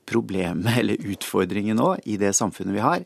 problemet, 0.09 0.73
eller 0.81 1.11
utfordringen 1.13 1.81
nå, 1.81 1.95
i 2.05 2.19
det 2.21 2.35
samfunnet 2.37 2.77
vi 2.77 2.85
har. 2.85 3.05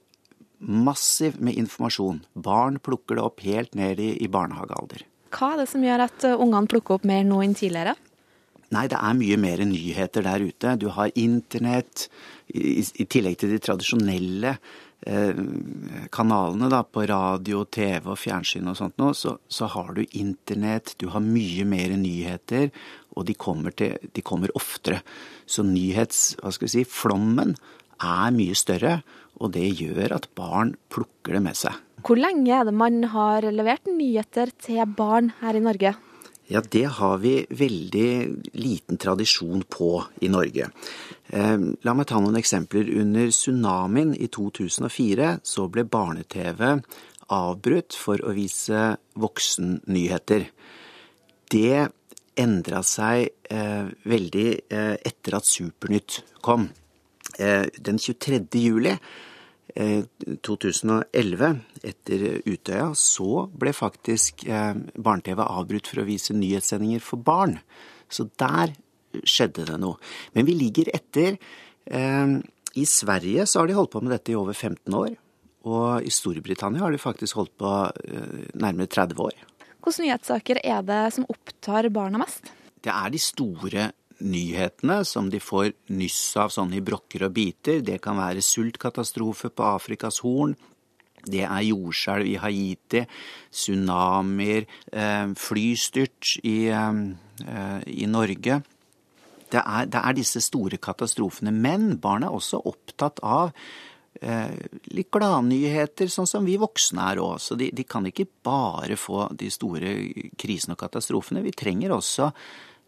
Massiv 0.63 1.41
med 1.43 1.59
informasjon. 1.59 2.23
Barn 2.39 2.79
plukker 2.83 3.19
det 3.19 3.27
opp 3.27 3.43
helt 3.47 3.75
ned 3.79 4.03
i, 4.03 4.13
i 4.23 4.31
barnehagealder. 4.31 5.07
Hva 5.33 5.55
er 5.55 5.63
det 5.63 5.71
som 5.73 5.85
gjør 5.85 6.07
at 6.07 6.29
eh, 6.29 6.39
ungene 6.39 6.71
plukker 6.71 6.99
opp 6.99 7.09
mer 7.09 7.25
nå 7.27 7.43
enn 7.45 7.57
tidligere? 7.59 7.97
Nei, 8.73 8.87
det 8.89 8.97
er 8.97 9.17
mye 9.19 9.37
mer 9.37 9.61
nyheter 9.69 10.25
der 10.25 10.45
ute. 10.49 10.79
Du 10.81 10.87
har 10.95 11.13
internett, 11.21 12.07
i, 12.53 12.81
i 12.81 13.05
tillegg 13.05 13.37
til 13.41 13.53
de 13.53 13.61
tradisjonelle 13.61 14.55
Eh, 14.57 14.92
kanalene 15.03 16.69
da, 16.71 16.83
på 16.87 17.05
radio, 17.11 17.65
TV 17.65 18.13
og 18.13 18.19
fjernsyn 18.21 18.71
og 18.71 18.79
sånt 18.79 19.01
nå, 19.03 19.11
så, 19.19 19.37
så, 19.51 19.67
har 19.75 19.95
du 19.97 20.05
internett, 20.19 20.95
du 21.03 21.09
har 21.11 21.25
mye 21.25 21.67
mer 21.67 21.97
nyheter, 21.99 22.71
og 23.17 23.27
de 23.29 23.35
kommer, 23.35 23.75
til, 23.77 23.99
de 23.99 24.25
kommer 24.25 24.53
oftere. 24.59 25.03
Så 25.47 25.65
nyhets... 25.67 26.37
Hva 26.41 26.53
skal 26.55 26.69
vi 26.69 26.75
si? 26.77 26.85
Flommen 26.89 27.57
er 28.03 28.31
mye 28.35 28.55
større, 28.59 29.01
og 29.43 29.53
det 29.57 29.67
gjør 29.81 30.15
at 30.17 30.31
barn 30.39 30.77
plukker 30.93 31.37
det 31.37 31.43
med 31.45 31.59
seg. 31.59 31.77
Hvor 32.03 32.19
lenge 32.19 32.51
er 32.55 32.65
det 32.67 32.75
man 32.75 33.03
har 33.13 33.47
levert 33.51 33.87
nyheter 33.91 34.51
til 34.63 34.83
barn 34.97 35.31
her 35.43 35.59
i 35.59 35.63
Norge? 35.63 35.95
Ja, 36.51 36.61
det 36.61 36.85
har 36.99 37.21
vi 37.23 37.37
veldig 37.49 38.09
liten 38.59 38.99
tradisjon 39.01 39.63
på 39.71 40.03
i 40.21 40.29
Norge. 40.33 40.67
Eh, 41.33 41.57
la 41.85 41.95
meg 41.97 42.09
ta 42.11 42.21
noen 42.21 42.37
eksempler. 42.41 42.91
Under 43.01 43.33
tsunamien 43.33 44.13
i 44.15 44.29
2004 44.29 45.39
så 45.49 45.67
ble 45.73 45.87
barne-TV 45.89 46.77
avbrutt 47.33 47.97
for 47.97 48.21
å 48.21 48.35
vise 48.37 48.93
voksennyheter. 49.21 50.47
Det 51.53 51.89
endra 52.43 52.81
seg 52.85 53.29
eh, 53.49 53.89
veldig 54.09 54.49
eh, 54.73 54.95
etter 55.01 55.37
at 55.39 55.49
Supernytt 55.49 56.23
kom. 56.45 56.69
Eh, 57.39 57.69
den 57.81 58.01
23. 58.01 58.45
juli 58.61 58.97
2011, 59.73 61.45
eh, 61.49 61.89
etter 61.89 62.25
Utøya, 62.45 62.91
så 62.99 63.47
ble 63.49 63.73
faktisk 63.73 64.45
eh, 64.45 64.75
barne-TV 64.77 65.41
avbrutt 65.45 65.89
for 65.89 66.03
å 66.03 66.09
vise 66.09 66.37
nyhetssendinger 66.37 67.01
for 67.05 67.25
barn. 67.25 67.59
Så 68.13 68.29
der 68.41 68.75
skjedde 69.23 69.67
det 69.69 69.79
noe. 69.83 70.01
Men 70.37 70.49
vi 70.49 70.57
ligger 70.59 70.91
etter. 70.95 71.39
Eh, 71.87 72.37
I 72.75 72.87
Sverige 72.89 73.47
så 73.47 73.61
har 73.61 73.71
de 73.71 73.77
holdt 73.77 73.93
på 73.95 74.03
med 74.05 74.15
dette 74.15 74.33
i 74.33 74.39
over 74.39 74.57
15 74.57 74.97
år. 74.97 75.17
Og 75.63 76.03
i 76.03 76.11
Storbritannia 76.11 76.83
har 76.83 76.91
de 76.91 76.99
faktisk 76.99 77.39
holdt 77.39 77.53
på 77.61 77.71
nærmere 78.59 78.91
30 78.91 79.21
år. 79.23 79.37
Hvilke 79.83 80.03
nyhetssaker 80.03 80.59
er 80.63 80.83
det 80.87 81.03
som 81.15 81.27
opptar 81.31 81.87
barna 81.95 82.19
mest? 82.23 82.51
Det 82.83 82.91
er 82.91 83.13
de 83.15 83.21
store 83.23 83.93
nyhetene 84.23 85.01
som 85.07 85.31
de 85.31 85.41
får 85.43 85.73
nyss 85.95 86.37
av 86.41 86.53
sånn 86.55 86.75
i 86.77 86.83
brokker 86.85 87.27
og 87.27 87.35
biter. 87.37 87.81
Det 87.83 88.01
kan 88.03 88.19
være 88.21 88.45
sultkatastrofe 88.45 89.51
på 89.51 89.67
Afrikas 89.73 90.21
Horn. 90.23 90.55
Det 91.23 91.45
er 91.47 91.67
jordskjelv 91.69 92.27
i 92.27 92.39
Haiti, 92.43 93.05
tsunamier, 93.51 94.67
eh, 94.91 95.27
flystyrt 95.39 96.39
i, 96.43 96.67
eh, 96.69 97.83
i 97.87 98.07
Norge. 98.07 98.63
Det 99.53 99.61
er, 99.61 99.89
det 99.93 100.01
er, 100.01 100.17
disse 100.17 100.43
store 100.45 100.81
katastrofene. 100.83 101.53
Men 101.53 101.97
barn 102.01 102.25
er 102.27 102.33
også 102.33 102.63
opptatt 102.69 103.21
av 103.21 103.53
eh, 104.21 104.57
litt 104.97 105.11
gladnyheter, 105.13 106.11
sånn 106.13 106.29
som 106.29 106.49
vi 106.49 106.59
voksne 106.61 107.13
er 107.13 107.23
òg. 107.23 107.39
Så 107.43 107.59
de, 107.61 107.71
de, 107.75 107.85
kan 107.85 108.07
ikke 108.09 108.29
bare 108.45 108.97
få 109.01 109.27
de 109.39 109.51
store 109.53 109.95
krisene 110.41 110.77
og 110.77 110.83
katastrofene. 110.85 111.45
Vi 111.45 111.55
trenger 111.57 111.95
også 111.99 112.33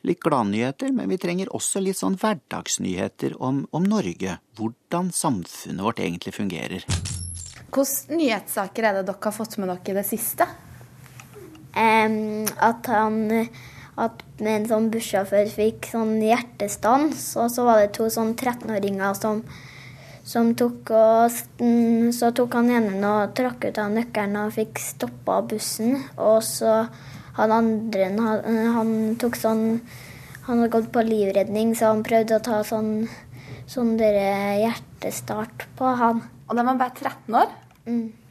litt 0.04 0.20
gladnyheter, 0.24 0.92
men 0.92 1.08
vi 1.08 1.20
trenger 1.20 1.52
også 1.56 1.80
litt 1.80 2.00
sånn 2.00 2.18
hverdagsnyheter 2.20 3.38
om, 3.40 3.64
om 3.72 3.86
Norge. 3.88 4.38
Hvordan 4.58 5.10
samfunnet 5.16 5.84
vårt 5.84 6.02
egentlig 6.04 6.34
fungerer. 6.36 6.84
Hvilke 7.74 8.14
nyhetssaker 8.14 8.86
er 8.86 9.00
det 9.00 9.08
dere 9.08 9.24
har 9.24 9.34
fått 9.34 9.56
med 9.58 9.72
dere 9.72 9.94
i 9.94 9.96
det 9.96 10.04
siste? 10.06 10.46
Um, 11.74 12.44
at 12.62 12.86
han 12.86 13.48
at 14.00 14.22
en 14.42 14.66
sånn 14.66 14.88
bussjåfør 14.90 15.50
fikk 15.52 15.88
sånn 15.92 16.16
hjertestans, 16.22 17.28
og 17.38 17.50
så 17.52 17.66
var 17.66 17.82
det 17.82 17.92
to 17.96 18.08
sånn 18.10 18.32
13-åringer 18.34 19.14
som, 19.18 19.42
som 20.26 20.54
tok 20.58 20.90
og 20.94 21.36
Så 22.14 22.30
tok 22.34 22.56
han 22.58 22.72
ene 22.74 23.10
og 23.10 23.34
trakk 23.38 23.68
ut 23.68 23.78
av 23.78 23.92
nøkkelen 23.94 24.40
og 24.40 24.56
fikk 24.56 24.80
stoppa 24.82 25.40
bussen, 25.46 26.00
og 26.16 26.42
så 26.46 26.84
han 27.36 27.54
andre 27.54 28.10
han, 28.14 28.58
han 28.74 28.90
tok 29.18 29.38
sånn 29.38 29.64
Han 30.44 30.60
hadde 30.60 30.72
gått 30.74 30.90
på 30.92 31.02
livredning, 31.06 31.72
så 31.72 31.94
han 31.94 32.02
prøvde 32.04 32.36
å 32.36 32.42
ta 32.44 32.58
sånn, 32.68 33.06
sånn 33.64 33.94
hjertestart 33.96 35.64
på 35.78 35.92
han. 35.96 36.20
Og 36.44 36.52
da 36.52 36.60
var 36.60 36.74
han 36.74 36.82
bare 36.82 36.92
13 37.00 37.38
år? 37.40 37.54
Mm. 37.88 38.23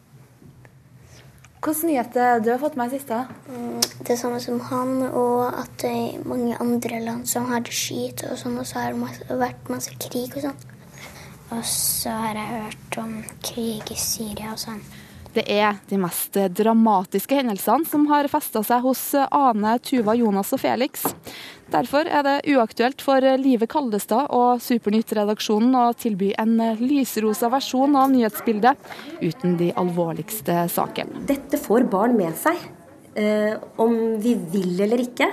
Hvilke 1.64 1.88
nyheter 1.88 2.42
du 2.44 2.50
har 2.52 2.58
fått 2.60 2.74
med 2.76 2.92
i 2.92 2.98
siste? 2.98 3.22
Mm, 3.48 3.80
det 4.04 4.18
samme 4.20 4.40
som 4.44 4.58
han, 4.68 4.98
og 5.16 5.46
at 5.62 5.78
det 5.80 5.92
er 5.92 6.26
mange 6.28 6.58
andre 6.60 7.00
land 7.00 7.30
som 7.32 7.46
har 7.48 7.64
det 7.64 7.72
skit, 7.72 8.26
og 8.28 8.36
sånn, 8.42 8.58
og 8.60 8.68
så 8.68 8.82
har 8.82 8.92
det 8.92 9.38
vært 9.40 9.72
masse 9.72 9.94
krig 9.96 10.36
og 10.36 10.44
sånn. 10.44 10.60
Og 11.56 11.62
så 11.70 12.18
har 12.20 12.36
jeg 12.36 12.52
hørt 12.66 12.98
om 13.00 13.14
krig 13.48 13.94
i 13.96 14.00
Syria 14.02 14.52
og 14.52 14.60
sånn. 14.60 14.84
Det 15.34 15.44
er 15.50 15.80
de 15.90 15.98
mest 15.98 16.38
dramatiske 16.58 17.40
hendelsene 17.40 17.88
som 17.90 18.06
har 18.12 18.30
festa 18.30 18.62
seg 18.66 18.84
hos 18.86 19.02
Ane, 19.18 19.80
Tuva, 19.82 20.14
Jonas 20.18 20.54
og 20.54 20.62
Felix. 20.62 21.08
Derfor 21.74 22.06
er 22.06 22.22
det 22.28 22.36
uaktuelt 22.54 23.02
for 23.02 23.26
Live 23.42 23.66
Kaldestad 23.72 24.30
og 24.36 24.62
Supernytt-redaksjonen 24.62 25.74
å 25.80 25.88
tilby 25.98 26.30
en 26.38 26.54
lysrosa 26.78 27.50
versjon 27.50 27.98
av 27.98 28.14
nyhetsbildet 28.14 28.94
uten 29.24 29.58
de 29.58 29.72
alvorligste 29.82 30.68
sakene. 30.70 31.26
Dette 31.26 31.58
får 31.58 31.88
barn 31.90 32.14
med 32.20 32.38
seg, 32.38 32.60
eh, 33.16 33.58
om 33.78 34.20
vi 34.22 34.36
vil 34.36 34.82
eller 34.86 35.02
ikke. 35.02 35.32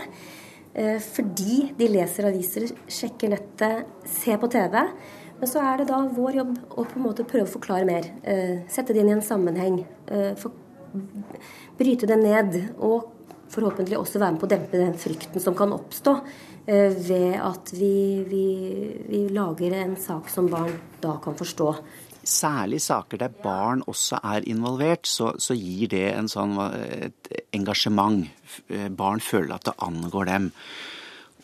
Eh, 0.72 0.98
fordi 1.02 1.74
de 1.76 1.88
leser 1.90 2.28
aviser, 2.30 2.70
sjekker 2.88 3.34
nettet, 3.34 3.84
ser 4.06 4.38
på 4.38 4.48
TV. 4.48 4.78
Men 5.40 5.48
så 5.48 5.62
er 5.64 5.80
det 5.80 5.88
da 5.88 6.02
vår 6.12 6.36
jobb 6.36 6.52
å 6.76 6.84
på 6.84 6.98
en 6.98 7.06
måte 7.06 7.24
prøve 7.28 7.48
å 7.48 7.54
forklare 7.54 7.88
mer. 7.88 8.10
Eh, 8.22 8.60
sette 8.68 8.92
det 8.92 9.00
inn 9.00 9.08
i 9.08 9.16
en 9.16 9.24
sammenheng. 9.24 9.80
Eh, 10.12 10.44
bryte 11.80 12.08
det 12.10 12.18
ned. 12.20 12.58
Og 12.76 13.08
forhåpentlig 13.50 13.98
også 13.98 14.20
være 14.20 14.36
med 14.36 14.42
på 14.42 14.46
å 14.46 14.52
dempe 14.52 14.78
den 14.78 14.94
frykten 15.00 15.42
som 15.42 15.56
kan 15.58 15.72
oppstå 15.74 16.12
eh, 16.68 16.92
ved 16.92 17.40
at 17.40 17.72
vi, 17.72 18.20
vi, 18.28 18.44
vi 19.08 19.24
lager 19.32 19.74
en 19.80 19.96
sak 19.98 20.28
som 20.30 20.52
barn 20.52 20.76
da 21.00 21.16
kan 21.24 21.38
forstå. 21.40 21.72
Særlig 22.20 22.82
saker 22.84 23.24
der 23.24 23.32
barn 23.32 23.80
også 23.88 24.20
er 24.20 24.44
involvert, 24.46 25.08
så, 25.08 25.32
så 25.40 25.56
gir 25.56 25.88
det 25.90 26.04
en 26.12 26.28
sånn, 26.28 26.52
et 26.60 27.32
engasjement. 27.56 28.28
Barn 28.92 29.24
føler 29.24 29.56
at 29.56 29.70
det 29.70 29.78
angår 29.88 30.28
dem. 30.28 30.50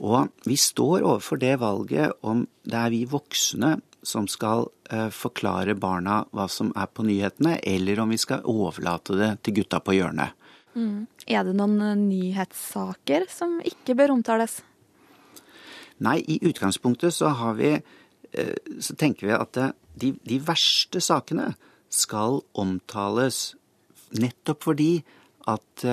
Og 0.05 0.29
vi 0.45 0.57
står 0.61 1.05
overfor 1.05 1.41
det 1.41 1.55
valget 1.63 2.13
om 2.27 2.45
det 2.67 2.79
er 2.79 2.93
vi 2.93 3.05
voksne 3.09 3.77
som 4.07 4.29
skal 4.31 4.69
eh, 4.91 5.09
forklare 5.11 5.75
barna 5.79 6.21
hva 6.35 6.47
som 6.53 6.71
er 6.79 6.89
på 6.93 7.07
nyhetene, 7.07 7.57
eller 7.67 8.03
om 8.03 8.13
vi 8.13 8.21
skal 8.21 8.45
overlate 8.47 9.17
det 9.19 9.31
til 9.43 9.61
gutta 9.61 9.81
på 9.83 9.97
hjørnet. 9.97 10.37
Mm. 10.77 11.07
Er 11.27 11.47
det 11.47 11.57
noen 11.59 11.81
eh, 11.83 11.97
nyhetssaker 11.99 13.27
som 13.33 13.59
ikke 13.65 13.97
bør 13.99 14.15
omtales? 14.19 14.61
Nei, 16.05 16.21
i 16.29 16.39
utgangspunktet 16.45 17.15
så 17.17 17.33
har 17.39 17.57
vi 17.57 17.73
eh, 17.73 18.57
Så 18.79 18.95
tenker 19.01 19.31
vi 19.31 19.35
at 19.35 19.59
de, 19.97 20.13
de 20.13 20.39
verste 20.45 21.01
sakene 21.01 21.55
skal 21.89 22.43
omtales 22.61 23.57
nettopp 24.21 24.67
fordi 24.69 24.91
at 25.49 25.85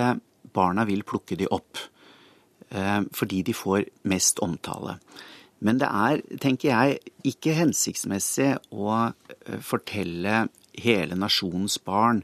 barna 0.54 0.84
vil 0.90 1.06
plukke 1.08 1.38
de 1.38 1.48
opp. 1.54 1.78
Fordi 3.14 3.44
de 3.46 3.54
får 3.54 3.84
mest 4.10 4.40
omtale. 4.42 4.98
Men 5.64 5.80
det 5.80 5.88
er, 5.88 6.22
tenker 6.44 6.72
jeg, 6.74 7.14
ikke 7.28 7.56
hensiktsmessig 7.56 8.50
å 8.76 8.90
eh, 8.92 9.60
fortelle 9.64 10.48
hele 10.84 11.16
nasjonens 11.16 11.78
barn 11.86 12.24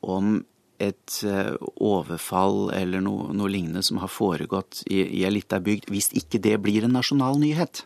om 0.00 0.40
et 0.80 1.20
eh, 1.28 1.52
overfall 1.76 2.70
eller 2.74 3.04
noe, 3.04 3.28
noe 3.36 3.52
lignende 3.52 3.84
som 3.86 4.00
har 4.02 4.10
foregått 4.10 4.82
i, 4.88 5.02
i 5.04 5.24
ei 5.28 5.34
lita 5.36 5.60
bygd, 5.62 5.90
hvis 5.92 6.10
ikke 6.18 6.40
det 6.42 6.56
blir 6.64 6.86
en 6.86 6.96
nasjonal 6.96 7.38
nyhet. 7.42 7.84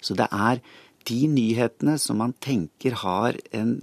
Så 0.00 0.16
det 0.18 0.26
er 0.32 0.62
de 1.06 1.20
nyhetene 1.30 1.94
som 2.02 2.18
man 2.18 2.34
tenker 2.42 2.96
har 3.04 3.38
en, 3.54 3.76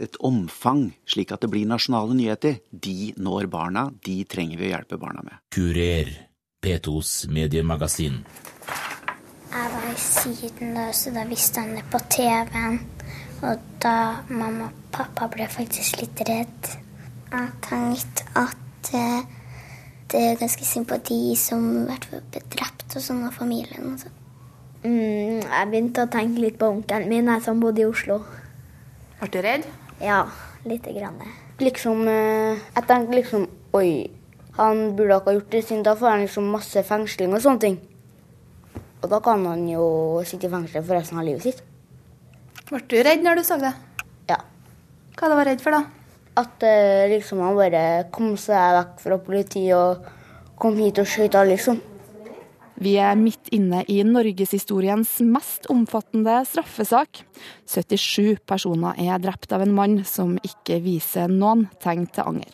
et 0.00 0.16
omfang, 0.24 0.88
slik 1.08 1.34
at 1.34 1.44
det 1.44 1.50
blir 1.52 1.68
nasjonale 1.68 2.16
nyheter, 2.16 2.62
de 2.70 3.12
når 3.20 3.50
barna. 3.52 3.90
De 4.06 4.22
trenger 4.24 4.62
vi 4.62 4.70
å 4.70 4.72
hjelpe 4.72 5.00
barna 5.02 5.26
med. 5.26 5.42
Kurer, 5.52 6.14
P2s 6.66 7.28
mediemagasin. 7.30 8.24
Jeg 9.52 9.68
var 9.70 9.84
i 9.86 9.98
Syden 10.02 10.76
og 10.82 10.94
så 10.98 11.12
da 11.14 11.22
visste 11.28 11.62
han 11.62 11.76
det 11.78 11.84
på 11.92 12.00
TV-en. 12.10 12.80
Og 13.46 13.62
da 13.82 14.24
mamma 14.26 14.66
og 14.66 14.80
pappa 14.96 15.28
ble 15.30 15.46
faktisk 15.46 16.00
litt 16.00 16.22
redd. 16.26 16.70
Jeg 17.30 17.52
tenkte 17.68 18.26
at 18.42 18.90
eh, 18.98 19.22
det 20.10 20.24
er 20.24 20.40
ganske 20.40 20.66
synd 20.66 20.88
på 20.90 20.98
de 21.06 21.20
som 21.38 21.86
ble 21.86 22.42
drept 22.56 22.98
og 22.98 23.04
sånn 23.04 23.22
av 23.28 23.38
familien. 23.38 23.92
Og 23.92 24.02
sånn. 24.02 24.18
Mm, 24.82 25.46
jeg 25.46 25.70
begynte 25.70 26.02
å 26.02 26.10
tenke 26.10 26.42
litt 26.48 26.58
på 26.58 26.72
onkelen 26.74 27.06
min 27.12 27.30
jeg 27.30 27.46
som 27.46 27.62
bodde 27.62 27.84
i 27.84 27.86
Oslo. 27.86 28.24
Ble 29.20 29.30
du 29.30 29.42
redd? 29.44 29.70
Ja, 30.02 30.24
lite 30.66 30.98
grann. 30.98 31.22
Liksom, 31.62 32.08
eh, 32.10 32.58
jeg 32.74 32.90
tenkte 32.90 33.20
liksom 33.22 33.46
Oi, 33.76 34.08
han 34.56 34.96
burde 34.96 35.18
ikke 35.18 35.30
ha 35.30 35.36
gjort 35.36 35.52
det, 35.52 35.62
siden 35.64 35.84
da 35.84 35.94
får 35.98 36.12
han 36.14 36.24
liksom 36.24 36.48
masse 36.48 36.82
fengsling 36.88 37.34
og 37.36 37.42
sånne 37.44 37.62
ting. 37.62 37.76
Og 39.02 39.10
da 39.12 39.20
kan 39.24 39.44
han 39.44 39.66
jo 39.68 39.86
sitte 40.26 40.48
i 40.48 40.52
fengsel 40.52 40.84
for 40.84 40.96
resten 40.96 41.20
av 41.20 41.26
livet 41.28 41.44
sitt. 41.44 41.60
Ble 42.66 42.80
du 42.88 42.96
redd 43.04 43.22
når 43.22 43.38
du 43.38 43.44
så 43.46 43.58
det? 43.60 43.74
Ja. 44.30 44.40
Hva 45.16 45.28
du 45.30 45.36
var 45.38 45.46
redd 45.50 45.60
for, 45.62 45.76
da? 45.76 45.84
At 46.36 46.64
uh, 46.64 47.04
liksom 47.12 47.44
han 47.44 47.56
bare 47.56 47.82
kom 48.12 48.34
seg 48.40 48.80
vekk 48.80 48.96
fra 49.04 49.20
politiet 49.28 49.76
og 49.76 50.08
kom 50.60 50.80
hit 50.80 50.98
og 51.00 51.08
skøyta, 51.08 51.44
liksom. 51.46 51.78
Vi 52.76 52.96
er 53.00 53.16
midt 53.16 53.48
inne 53.56 53.84
i 53.88 54.02
norgeshistoriens 54.04 55.14
mest 55.24 55.68
omfattende 55.72 56.42
straffesak. 56.48 57.22
77 57.72 58.42
personer 58.44 58.98
er 59.00 59.20
drept 59.22 59.52
av 59.56 59.64
en 59.64 59.72
mann 59.76 60.02
som 60.04 60.34
ikke 60.44 60.82
viser 60.84 61.32
noen 61.32 61.68
tegn 61.80 62.04
til 62.12 62.34
anger. 62.34 62.50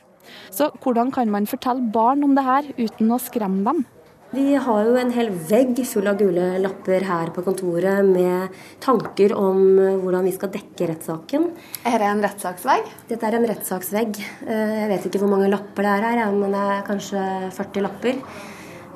Så 0.50 0.70
hvordan 0.82 1.12
kan 1.14 1.30
man 1.32 1.48
fortelle 1.50 1.84
barn 1.94 2.24
om 2.26 2.36
det 2.38 2.46
her 2.46 2.70
uten 2.78 3.12
å 3.12 3.20
skremme 3.22 3.64
dem? 3.66 3.84
Vi 4.32 4.54
har 4.56 4.86
jo 4.86 4.94
en 4.96 5.10
hel 5.12 5.28
vegg 5.28 5.76
full 5.85 6.07
av 6.09 6.16
gule 6.16 6.54
lapper 6.62 7.04
her 7.04 7.28
på 7.35 7.42
kontoret 7.44 8.00
med 8.07 8.54
tanker 8.80 9.35
om 9.37 9.59
hvordan 10.00 10.24
vi 10.24 10.33
skal 10.33 10.48
dekke 10.54 10.88
rettssaken. 10.88 11.44
Er 11.85 11.98
det 12.00 12.09
en 12.09 12.22
rettssaksvegg? 12.24 12.88
Dette 13.11 13.28
er 13.28 13.37
en 13.37 13.44
rettssaksvegg. 13.50 14.22
Eh, 14.46 14.72
jeg 14.78 14.88
vet 14.94 15.11
ikke 15.11 15.20
hvor 15.20 15.35
mange 15.35 15.50
lapper 15.52 15.85
det 15.85 15.92
er 15.98 16.07
her, 16.22 16.33
men 16.33 16.57
det 16.57 16.64
er 16.64 16.88
kanskje 16.88 17.26
40 17.59 17.85
lapper. 17.85 18.24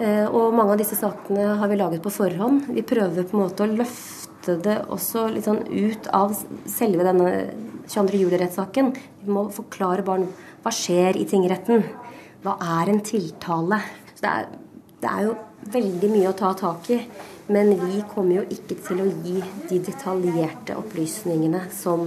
Eh, 0.01 0.25
og 0.25 0.57
mange 0.57 0.73
av 0.73 0.81
disse 0.81 0.97
sakene 0.97 1.59
har 1.61 1.69
vi 1.69 1.81
laget 1.83 2.05
på 2.05 2.15
forhånd. 2.17 2.71
Vi 2.73 2.89
prøver 2.89 3.29
på 3.29 3.37
en 3.37 3.45
måte 3.45 3.65
å 3.67 3.77
løfte 3.77 4.57
det 4.65 4.79
også 4.89 5.29
litt 5.35 5.45
sånn 5.45 5.67
ut 5.69 6.09
av 6.17 6.33
selve 6.65 7.05
denne 7.05 7.31
22. 7.93 8.25
juli-rettssaken. 8.25 8.93
Vi 9.21 9.37
må 9.37 9.51
forklare 9.53 10.05
barn 10.07 10.31
hva 10.67 10.75
skjer 10.75 11.21
i 11.23 11.27
tingretten. 11.31 11.85
Hva 12.43 12.59
er 12.81 12.91
en 12.91 13.05
tiltale? 13.07 13.79
Det 14.19 14.27
er 14.27 14.49
det 15.01 15.09
er 15.13 15.27
jo 15.27 15.35
veldig 15.75 16.09
mye 16.11 16.31
å 16.31 16.37
ta 16.37 16.53
tak 16.57 16.89
i. 16.95 17.01
Men 17.55 17.69
vi 17.79 18.01
kommer 18.11 18.41
jo 18.41 18.45
ikke 18.51 18.79
til 18.83 19.03
å 19.05 19.07
gi 19.23 19.37
de 19.71 19.79
detaljerte 19.87 20.75
opplysningene 20.81 21.67
som 21.75 22.03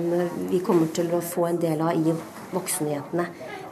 vi 0.50 0.60
kommer 0.66 0.90
til 0.96 1.14
å 1.16 1.22
få 1.24 1.46
en 1.48 1.60
del 1.62 1.84
av 1.86 1.96
i 1.96 2.16
voksennyhetene. 2.52 3.28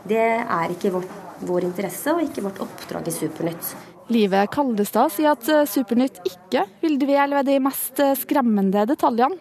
Det 0.08 0.28
er 0.40 0.72
ikke 0.72 0.94
vårt, 0.96 1.18
vår 1.46 1.68
interesse 1.70 2.16
og 2.16 2.24
ikke 2.26 2.46
vårt 2.48 2.64
oppdrag 2.66 3.08
i 3.10 3.16
Supernytt. 3.16 3.76
Live 4.08 4.46
Kaldestad 4.54 5.12
sier 5.12 5.34
at 5.36 5.50
Supernytt 5.68 6.22
ikke 6.24 6.64
vil 6.80 6.96
dvele 7.02 7.42
ved 7.42 7.50
de 7.50 7.58
mest 7.60 8.00
skremmende 8.22 8.86
detaljene 8.88 9.36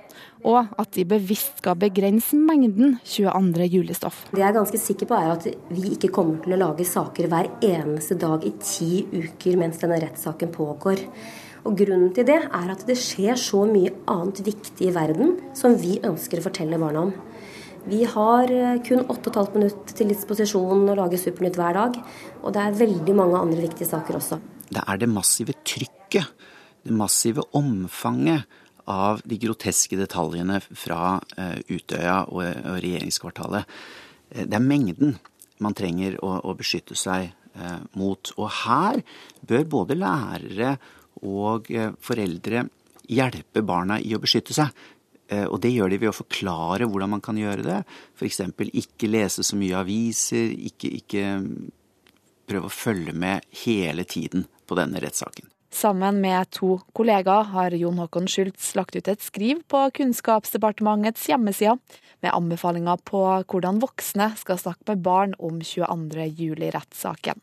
og 0.47 0.77
at 0.79 0.93
de 0.95 1.05
bevisst 1.09 1.61
skal 1.61 1.79
begrense 1.81 2.37
mengden 2.39 2.97
22. 3.07 3.67
julestoff. 3.73 4.23
Det 4.31 4.43
jeg 4.43 4.49
er 4.49 4.59
ganske 4.59 4.81
sikker 4.81 5.09
på 5.11 5.19
er 5.19 5.33
at 5.35 5.49
vi 5.73 5.95
ikke 5.97 6.13
kommer 6.15 6.39
til 6.45 6.55
å 6.55 6.61
lage 6.61 6.87
saker 6.87 7.31
hver 7.33 7.51
eneste 7.67 8.19
dag 8.21 8.47
i 8.47 8.55
ti 8.63 9.03
uker 9.11 9.59
mens 9.61 9.83
denne 9.83 9.99
rettssaken 10.03 10.55
pågår. 10.55 11.03
Og 11.67 11.75
Grunnen 11.75 12.13
til 12.15 12.29
det 12.29 12.39
er 12.45 12.69
at 12.71 12.85
det 12.87 12.95
skjer 13.01 13.39
så 13.41 13.65
mye 13.67 13.91
annet 14.11 14.45
viktig 14.47 14.87
i 14.87 14.95
verden 14.95 15.35
som 15.59 15.75
vi 15.81 15.97
ønsker 15.99 16.39
å 16.39 16.47
fortelle 16.47 16.79
barna 16.79 17.09
om. 17.09 17.15
Vi 17.87 18.03
har 18.05 18.51
eh, 18.51 18.83
kun 18.83 19.05
8 19.07 19.31
12 19.31 19.55
minutter 19.55 19.95
til 19.95 20.09
disposisjon 20.11 20.89
å 20.91 20.97
lage 20.99 21.21
Supernytt 21.23 21.59
hver 21.59 21.77
dag. 21.77 21.99
Og 22.43 22.55
det 22.55 22.63
er 22.63 22.79
veldig 22.81 23.15
mange 23.15 23.39
andre 23.39 23.63
viktige 23.63 23.87
saker 23.87 24.19
også. 24.19 24.41
Det 24.67 24.83
er 24.83 24.99
det 24.99 25.09
massive 25.11 25.55
trykket, 25.63 26.33
det 26.83 26.95
massive 26.99 27.45
omfanget 27.55 28.43
av 28.91 29.23
de 29.27 29.39
groteske 29.39 29.99
detaljene 29.99 30.59
fra 30.67 31.21
eh, 31.39 31.63
Utøya 31.71 32.25
og, 32.27 32.43
regjeringskvartalet. 32.83 33.71
Eh, 34.35 34.49
det 34.51 34.59
er 34.59 34.67
mengden 34.67 35.15
man 35.63 35.79
trenger 35.79 36.19
å, 36.27 36.53
beskytte 36.59 36.99
seg 36.99 37.31
mot. 37.97 38.29
Og 38.37 38.51
her 38.67 38.99
bør 39.49 39.63
både 39.73 39.97
lærere 39.97 40.75
og 41.25 41.71
foreldre 42.05 42.67
hjelpe 43.09 43.63
barna 43.65 43.97
i 43.97 44.13
å 44.13 44.21
beskytte 44.21 44.53
seg. 44.53 44.69
Og 45.27 45.57
det 45.59 45.73
gjør 45.75 45.91
de 45.91 45.99
ved 45.99 46.13
å 46.13 46.15
forklare 46.15 46.87
hvordan 46.87 47.11
man 47.17 47.23
kan 47.25 47.39
gjøre 47.41 47.65
det. 47.67 47.81
F.eks. 48.15 48.45
ikke 48.69 49.11
lese 49.11 49.43
så 49.43 49.59
mye 49.59 49.81
aviser, 49.81 50.53
ikke, 50.69 50.93
ikke 51.01 51.25
prøve 52.47 52.71
å 52.71 52.73
følge 52.73 53.15
med 53.17 53.47
hele 53.65 54.07
tiden 54.07 54.47
på 54.67 54.79
denne 54.79 55.03
rettssaken. 55.03 55.51
Sammen 55.77 56.21
med 56.23 56.49
to 56.55 56.79
kollegaer 56.97 57.51
har 57.53 57.75
Jon 57.77 57.99
Håkon 58.01 58.29
Schultz 58.31 58.71
lagt 58.79 58.97
ut 58.97 59.11
et 59.11 59.25
skriv 59.25 59.61
på 59.69 59.83
Kunnskapsdepartementets 59.99 61.27
hjemmesider 61.29 61.77
med 62.25 62.33
anbefalinger 62.33 63.03
på 63.05 63.25
hvordan 63.51 63.83
voksne 63.83 64.31
skal 64.41 64.63
snakke 64.63 64.87
med 64.93 65.03
barn 65.05 65.35
om 65.43 65.59
22. 65.61 67.35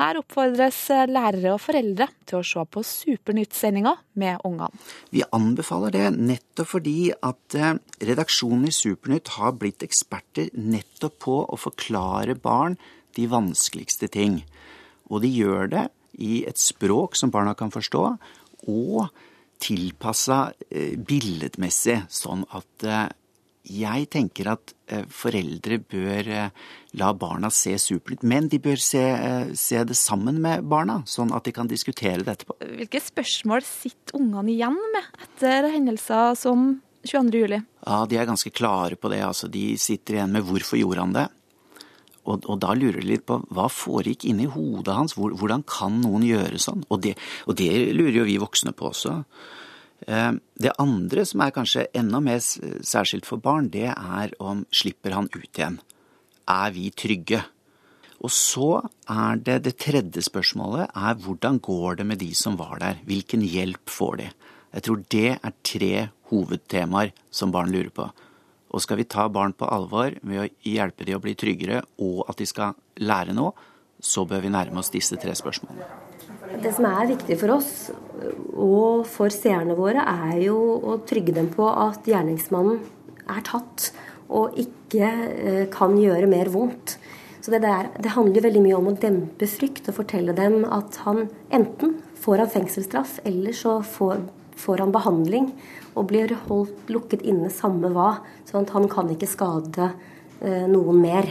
Her 0.00 0.20
oppfordres 0.20 0.78
lærere 1.10 1.54
og 1.54 1.60
foreldre 1.62 2.08
til 2.28 2.40
å 2.40 2.46
se 2.46 2.64
på 2.64 2.82
Supernytt-sendinga 2.86 3.94
med 4.20 4.44
ungene. 4.46 4.70
Vi 5.12 5.24
anbefaler 5.36 5.94
det 5.94 6.06
nettopp 6.16 6.72
fordi 6.74 7.10
at 7.12 7.56
eh, 7.58 7.76
redaksjonen 8.06 8.68
i 8.68 8.74
Supernytt 8.74 9.34
har 9.36 9.56
blitt 9.58 9.84
eksperter 9.86 10.50
nettopp 10.56 11.18
på 11.26 11.38
å 11.44 11.60
forklare 11.60 12.36
barn 12.38 12.78
de 13.16 13.26
vanskeligste 13.30 14.10
ting. 14.12 14.42
Og 15.10 15.24
de 15.24 15.32
gjør 15.32 15.70
det 15.72 15.86
i 16.20 16.44
et 16.48 16.60
språk 16.60 17.16
som 17.18 17.32
barna 17.32 17.56
kan 17.58 17.72
forstå, 17.72 18.04
og 18.70 19.08
tilpassa 19.60 20.50
eh, 20.70 20.96
billedmessig, 20.96 22.00
sånn 22.12 22.44
at 22.56 22.86
eh, 22.86 23.06
jeg 23.70 24.08
tenker 24.12 24.50
at 24.52 24.74
eh, 24.90 25.06
foreldre 25.06 25.78
bør 25.80 26.30
la 26.98 27.12
barna 27.14 27.50
se 27.54 27.76
Supernytt, 27.78 28.26
men 28.26 28.50
de 28.50 28.58
bør 28.62 28.80
se, 28.82 29.02
se, 29.54 29.80
det 29.86 29.96
sammen 29.98 30.40
med 30.42 30.66
barna, 30.68 31.00
sånn 31.06 31.30
at 31.36 31.46
de 31.46 31.54
kan 31.54 31.70
diskutere 31.70 32.24
det 32.26 32.34
etterpå. 32.34 32.58
Hvilke 32.80 33.02
spørsmål 33.04 33.64
sitter 33.66 34.18
ungene 34.18 34.54
igjen 34.56 34.78
med 34.94 35.26
etter 35.26 35.70
hendelser 35.70 36.38
som 36.38 36.72
22. 37.06 37.44
juli? 37.44 37.60
Ja, 37.86 38.06
De 38.06 38.18
er 38.18 38.28
ganske 38.28 38.50
klare 38.50 38.96
på 38.96 39.08
det. 39.08 39.22
altså 39.24 39.48
De 39.48 39.76
sitter 39.78 40.14
igjen 40.14 40.32
med 40.32 40.44
'hvorfor 40.44 40.76
gjorde 40.78 41.00
han 41.00 41.14
det'? 41.14 41.28
Og, 42.28 42.44
og, 42.46 42.58
da 42.60 42.74
lurer 42.76 43.00
de 43.00 43.08
litt 43.08 43.24
på 43.26 43.40
hva 43.50 43.68
foregikk 43.72 44.26
inni 44.28 44.44
hodet 44.50 44.94
hans, 44.94 45.16
hvordan 45.16 45.64
kan 45.66 46.00
noen 46.02 46.22
gjøre 46.22 46.60
sånn? 46.60 46.84
Og 46.92 47.00
det, 47.00 47.16
og 47.48 47.56
det, 47.56 47.70
lurer 47.96 48.20
jo 48.20 48.28
vi 48.28 48.36
voksne 48.42 48.74
på 48.76 48.90
også. 48.92 49.24
Eh, 50.06 50.32
det 50.56 50.74
andre 50.80 51.24
som 51.28 51.42
er 51.44 51.54
kanskje 51.54 51.88
enda 51.96 52.20
mer 52.24 52.40
særskilt 52.40 53.28
for 53.28 53.42
barn, 53.42 53.70
det 53.72 53.88
er 53.92 54.34
om 54.40 54.64
slipper 54.72 55.16
han 55.16 55.30
ut 55.34 55.50
igjen? 55.50 55.80
Er 56.48 56.70
vi 56.74 56.90
trygge? 56.90 57.42
Og 58.20 58.32
så 58.32 58.82
er 59.08 59.40
det 59.40 59.62
det 59.64 59.78
tredje 59.80 60.22
spørsmålet 60.26 60.92
er 60.92 61.20
hvordan 61.24 61.60
går 61.64 62.00
det 62.00 62.06
med 62.06 62.20
de 62.20 62.34
som 62.36 62.58
var 62.60 62.76
der? 62.82 63.00
Hvilken 63.08 63.40
hjelp 63.40 63.88
får 63.88 64.16
de? 64.20 64.28
Jeg 64.74 64.84
tror 64.86 65.04
det 65.10 65.30
er 65.38 65.56
tre 65.64 65.94
hovedtemaer 66.30 67.14
som 67.30 67.52
barn 67.54 67.72
lurer 67.72 67.90
på. 67.94 68.10
Og 68.70 68.84
skal 68.84 69.00
vi 69.00 69.08
ta 69.08 69.26
barn 69.32 69.56
på 69.56 69.66
alvor 69.66 70.14
ved 70.22 70.44
å 70.44 70.50
hjelpe 70.68 71.08
de 71.08 71.16
å 71.16 71.22
bli 71.22 71.34
tryggere, 71.34 71.82
og 71.98 72.28
at 72.30 72.38
de 72.38 72.46
skal 72.46 72.76
lære 73.02 73.34
noe, 73.34 73.56
så 74.00 74.24
bør 74.28 74.44
vi 74.44 74.52
nærme 74.52 74.80
oss 74.80 74.92
disse 74.94 75.18
tre 75.20 75.34
spørsmålene. 75.36 76.09
Det 76.58 76.72
som 76.74 76.86
er 76.88 77.10
viktig 77.12 77.36
for 77.38 77.54
oss 77.54 77.74
og 78.58 79.06
for 79.08 79.32
seerne 79.32 79.76
våre, 79.78 80.02
er 80.02 80.40
jo 80.42 80.56
å 80.82 80.96
trygge 81.06 81.34
dem 81.36 81.48
på 81.52 81.68
at 81.70 82.08
gjerningsmannen 82.08 82.80
er 83.30 83.44
tatt 83.46 83.90
og 84.30 84.58
ikke 84.58 85.06
eh, 85.06 85.64
kan 85.72 85.94
gjøre 85.98 86.28
mer 86.30 86.50
vondt. 86.52 86.96
Så 87.40 87.54
det, 87.54 87.62
der, 87.64 87.88
det 88.02 88.12
handler 88.16 88.44
veldig 88.44 88.62
mye 88.64 88.78
om 88.78 88.90
å 88.90 88.96
dempe 89.00 89.48
frykt 89.48 89.88
og 89.90 89.96
fortelle 90.02 90.34
dem 90.36 90.64
at 90.66 91.00
han 91.06 91.28
enten 91.54 91.96
får 92.20 92.42
han 92.42 92.52
fengselsstraff, 92.52 93.18
eller 93.24 93.56
så 93.56 93.78
får, 93.86 94.26
får 94.60 94.84
han 94.84 94.92
behandling 94.94 95.48
og 95.94 96.10
blir 96.10 96.34
holdt 96.48 96.90
lukket 96.92 97.24
inne 97.26 97.48
samme 97.54 97.90
hva. 97.94 98.18
sånn 98.50 98.66
at 98.66 98.74
han 98.76 98.90
kan 98.92 99.08
ikke 99.14 99.30
skade 99.30 99.92
eh, 100.42 100.66
noen 100.70 101.00
mer. 101.00 101.30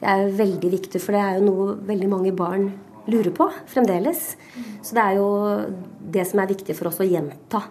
Det 0.00 0.10
er 0.10 0.34
veldig 0.40 0.72
viktig, 0.74 1.00
for 1.00 1.16
det 1.16 1.22
er 1.22 1.38
jo 1.38 1.46
noe 1.46 1.78
veldig 1.86 2.10
mange 2.10 2.34
barn 2.36 2.72
lurer 3.10 3.32
på 3.36 3.48
fremdeles. 3.70 4.36
Så 4.82 4.96
det 4.96 5.02
er 5.02 5.18
jo 5.18 5.28
det 6.14 6.24
som 6.28 6.40
er 6.42 6.50
viktig 6.52 6.76
for 6.78 6.90
oss 6.90 7.02
å 7.02 7.08
gjenta. 7.08 7.64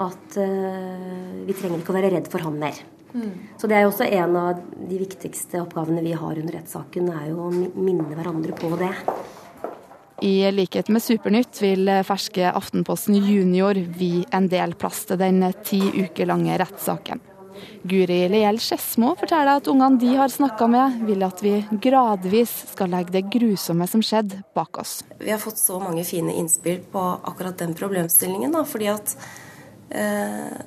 At 0.00 0.38
uh, 0.40 1.44
vi 1.44 1.56
trenger 1.56 1.82
ikke 1.82 1.92
å 1.92 1.98
være 1.98 2.12
redd 2.14 2.30
for 2.32 2.46
han 2.46 2.56
mer. 2.60 2.78
Så 3.58 3.66
det 3.66 3.74
er 3.76 3.84
jo 3.84 3.90
også 3.90 4.06
en 4.06 4.36
av 4.38 4.58
de 4.88 4.98
viktigste 5.00 5.58
oppgavene 5.64 6.02
vi 6.04 6.12
har 6.14 6.38
under 6.38 6.56
rettssaken, 6.60 7.08
er 7.10 7.32
jo 7.32 7.48
å 7.48 7.50
minne 7.50 8.06
hverandre 8.14 8.54
på 8.54 8.70
det. 8.78 8.92
I 10.22 10.50
likhet 10.52 10.90
med 10.92 11.02
Supernytt 11.02 11.58
vil 11.62 11.90
ferske 12.06 12.52
Aftenposten 12.52 13.16
Junior 13.18 13.78
vie 13.98 14.26
en 14.36 14.46
del 14.52 14.76
plass 14.78 15.06
til 15.08 15.18
den 15.18 15.42
ti 15.64 15.80
uker 15.80 16.28
lange 16.30 16.58
rettssaken. 16.60 17.29
Guri 17.82 18.18
Leel 18.28 18.58
Skedsmo 18.60 19.14
forteller 19.20 19.60
at 19.60 19.68
ungene 19.70 20.00
de 20.00 20.14
har 20.18 20.32
snakka 20.32 20.68
med, 20.70 20.98
vil 21.08 21.24
at 21.24 21.42
vi 21.44 21.54
gradvis 21.82 22.52
skal 22.74 22.92
legge 22.92 23.14
det 23.18 23.24
grusomme 23.32 23.88
som 23.88 24.04
skjedde, 24.04 24.42
bak 24.56 24.82
oss. 24.82 25.00
Vi 25.18 25.30
har 25.32 25.40
fått 25.42 25.60
så 25.60 25.78
mange 25.80 26.04
fine 26.04 26.34
innspill 26.36 26.82
på 26.92 27.04
akkurat 27.24 27.58
den 27.58 27.76
problemstillingen. 27.78 28.52
Da, 28.52 28.64
fordi 28.68 28.90
at 28.92 29.16
eh, 29.88 30.58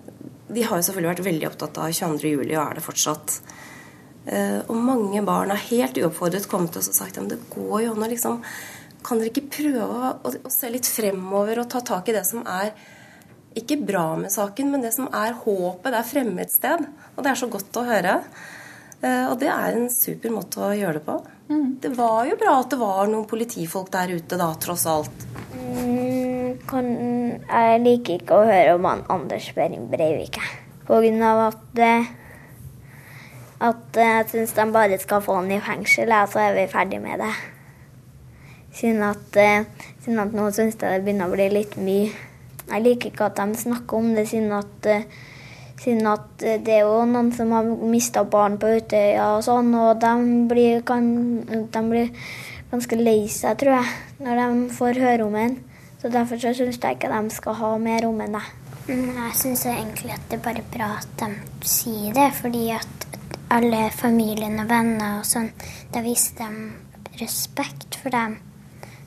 de 0.53 0.63
har 0.63 0.79
jo 0.79 0.87
selvfølgelig 0.87 1.13
vært 1.13 1.27
veldig 1.27 1.49
opptatt 1.51 1.79
av 1.81 1.93
22. 1.93 2.33
juli, 2.33 2.55
og 2.57 2.63
er 2.65 2.79
det 2.79 2.85
fortsatt. 2.85 3.37
Eh, 4.25 4.59
og 4.71 4.79
mange 4.79 5.21
barn 5.25 5.51
har 5.51 5.65
helt 5.67 5.99
uoppfordret 5.99 6.47
kommet 6.51 6.71
til 6.73 6.79
oss 6.79 6.91
og 6.93 6.95
sagt 6.95 7.19
at 7.19 7.29
det 7.31 7.41
går 7.51 7.87
jo 7.87 7.95
an 7.95 8.05
å 8.05 8.07
liksom 8.07 8.37
Kan 9.03 9.19
dere 9.19 9.33
ikke 9.33 9.49
prøve 9.51 9.83
å, 9.83 10.29
å, 10.31 10.51
se 10.51 10.69
litt 10.71 10.87
fremover 10.87 11.59
og 11.59 11.67
ta 11.73 11.81
tak 11.83 12.07
i 12.07 12.13
det 12.15 12.21
som 12.23 12.45
er 12.47 12.69
ikke 13.59 13.79
bra 13.85 14.07
med 14.19 14.33
saken, 14.33 14.71
men 14.73 14.83
det 14.85 14.93
som 14.95 15.07
er 15.13 15.35
håpet, 15.43 15.91
det 15.91 15.99
er 15.99 16.09
fremme 16.09 16.43
et 16.43 16.53
sted. 16.53 16.85
Og 17.15 17.23
det 17.23 17.31
er 17.31 17.39
så 17.39 17.49
godt 17.51 17.79
å 17.79 17.85
høre. 17.87 18.17
Eh, 19.03 19.25
og 19.27 19.37
det 19.41 19.49
er 19.51 19.75
en 19.75 19.89
super 19.91 20.31
måte 20.31 20.61
å 20.63 20.71
gjøre 20.77 20.99
det 20.99 21.05
på. 21.07 21.17
Mm. 21.49 21.69
Det 21.83 21.91
var 21.97 22.23
jo 22.29 22.39
bra 22.39 22.55
at 22.61 22.71
det 22.71 22.79
var 22.79 23.09
noen 23.11 23.27
politifolk 23.29 23.91
der 23.93 24.15
ute, 24.15 24.39
da, 24.39 24.49
tross 24.63 24.85
alt. 24.87 25.25
Mm, 25.53 26.59
kan, 26.69 26.91
jeg 27.43 27.81
liker 27.83 28.21
ikke 28.21 28.39
å 28.39 28.47
høre 28.47 28.75
om 28.77 28.87
han 28.87 29.05
Anders 29.11 29.49
Behring 29.55 29.89
Breivik. 29.91 30.39
På 30.87 31.01
grunn 31.03 31.23
av 31.23 31.45
at, 31.49 31.81
eh, 31.83 32.11
at 33.63 33.99
jeg 33.99 34.29
syns 34.31 34.55
de 34.55 34.69
bare 34.71 34.99
skal 35.01 35.23
få 35.23 35.41
han 35.41 35.51
i 35.51 35.61
fengsel, 35.63 36.15
og 36.15 36.31
så 36.31 36.47
er 36.47 36.55
vi 36.61 36.69
ferdig 36.71 37.01
med 37.03 37.19
det. 37.23 37.33
Siden 38.73 39.03
at, 39.05 39.35
eh, 39.37 39.89
siden 40.01 40.23
at 40.23 40.31
nå 40.33 40.47
syns 40.51 40.79
jeg 40.79 40.87
det 40.87 41.03
begynner 41.03 41.27
å 41.27 41.35
bli 41.35 41.49
litt 41.51 41.75
mye. 41.77 42.31
Jeg 42.73 42.85
liker 42.87 43.11
ikke 43.11 43.29
at 43.29 43.37
de 43.37 43.59
snakker 43.61 43.99
om 43.99 44.09
det, 44.17 44.25
siden 44.31 44.51
at, 44.57 44.87
siden 45.81 46.07
at 46.09 46.41
det 46.41 46.79
er 46.79 46.87
jo 46.87 47.03
noen 47.05 47.29
som 47.35 47.53
har 47.53 47.67
mista 47.67 48.23
barn 48.25 48.57
på 48.61 48.71
Utøya 48.79 49.35
og 49.35 49.43
sånn, 49.45 49.69
og 49.77 50.01
de 50.01 50.13
blir, 50.49 50.81
kan, 50.87 51.05
de 51.45 51.83
blir 51.91 52.09
ganske 52.73 52.97
lei 52.97 53.27
seg, 53.29 53.59
tror 53.61 53.77
jeg, 53.77 53.93
når 54.25 54.41
de 54.41 54.73
får 54.73 55.01
høre 55.05 55.27
om 55.27 55.37
en. 55.37 55.55
Så 56.01 56.09
derfor 56.11 56.41
så 56.41 56.51
syns 56.57 56.81
jeg 56.81 56.97
ikke 56.97 57.13
de 57.13 57.31
skal 57.31 57.59
ha 57.61 57.71
mer 57.79 58.09
om 58.09 58.17
en. 58.25 58.41
Jeg 58.89 59.35
syns 59.39 59.67
egentlig 59.69 60.11
at 60.15 60.25
det 60.31 60.39
er 60.39 60.47
bare 60.49 60.65
bra 60.73 60.89
at 60.97 61.13
de 61.21 61.69
sier 61.69 62.15
det, 62.17 62.31
fordi 62.35 62.65
at 62.75 63.05
alle 63.53 63.85
familien 63.93 64.57
og 64.59 64.67
venner 64.71 65.19
og 65.21 65.29
sånn, 65.29 65.51
da 65.93 66.01
viser 66.03 66.41
de 66.41 67.21
respekt 67.21 67.99
for 68.01 68.11
dem. 68.11 68.39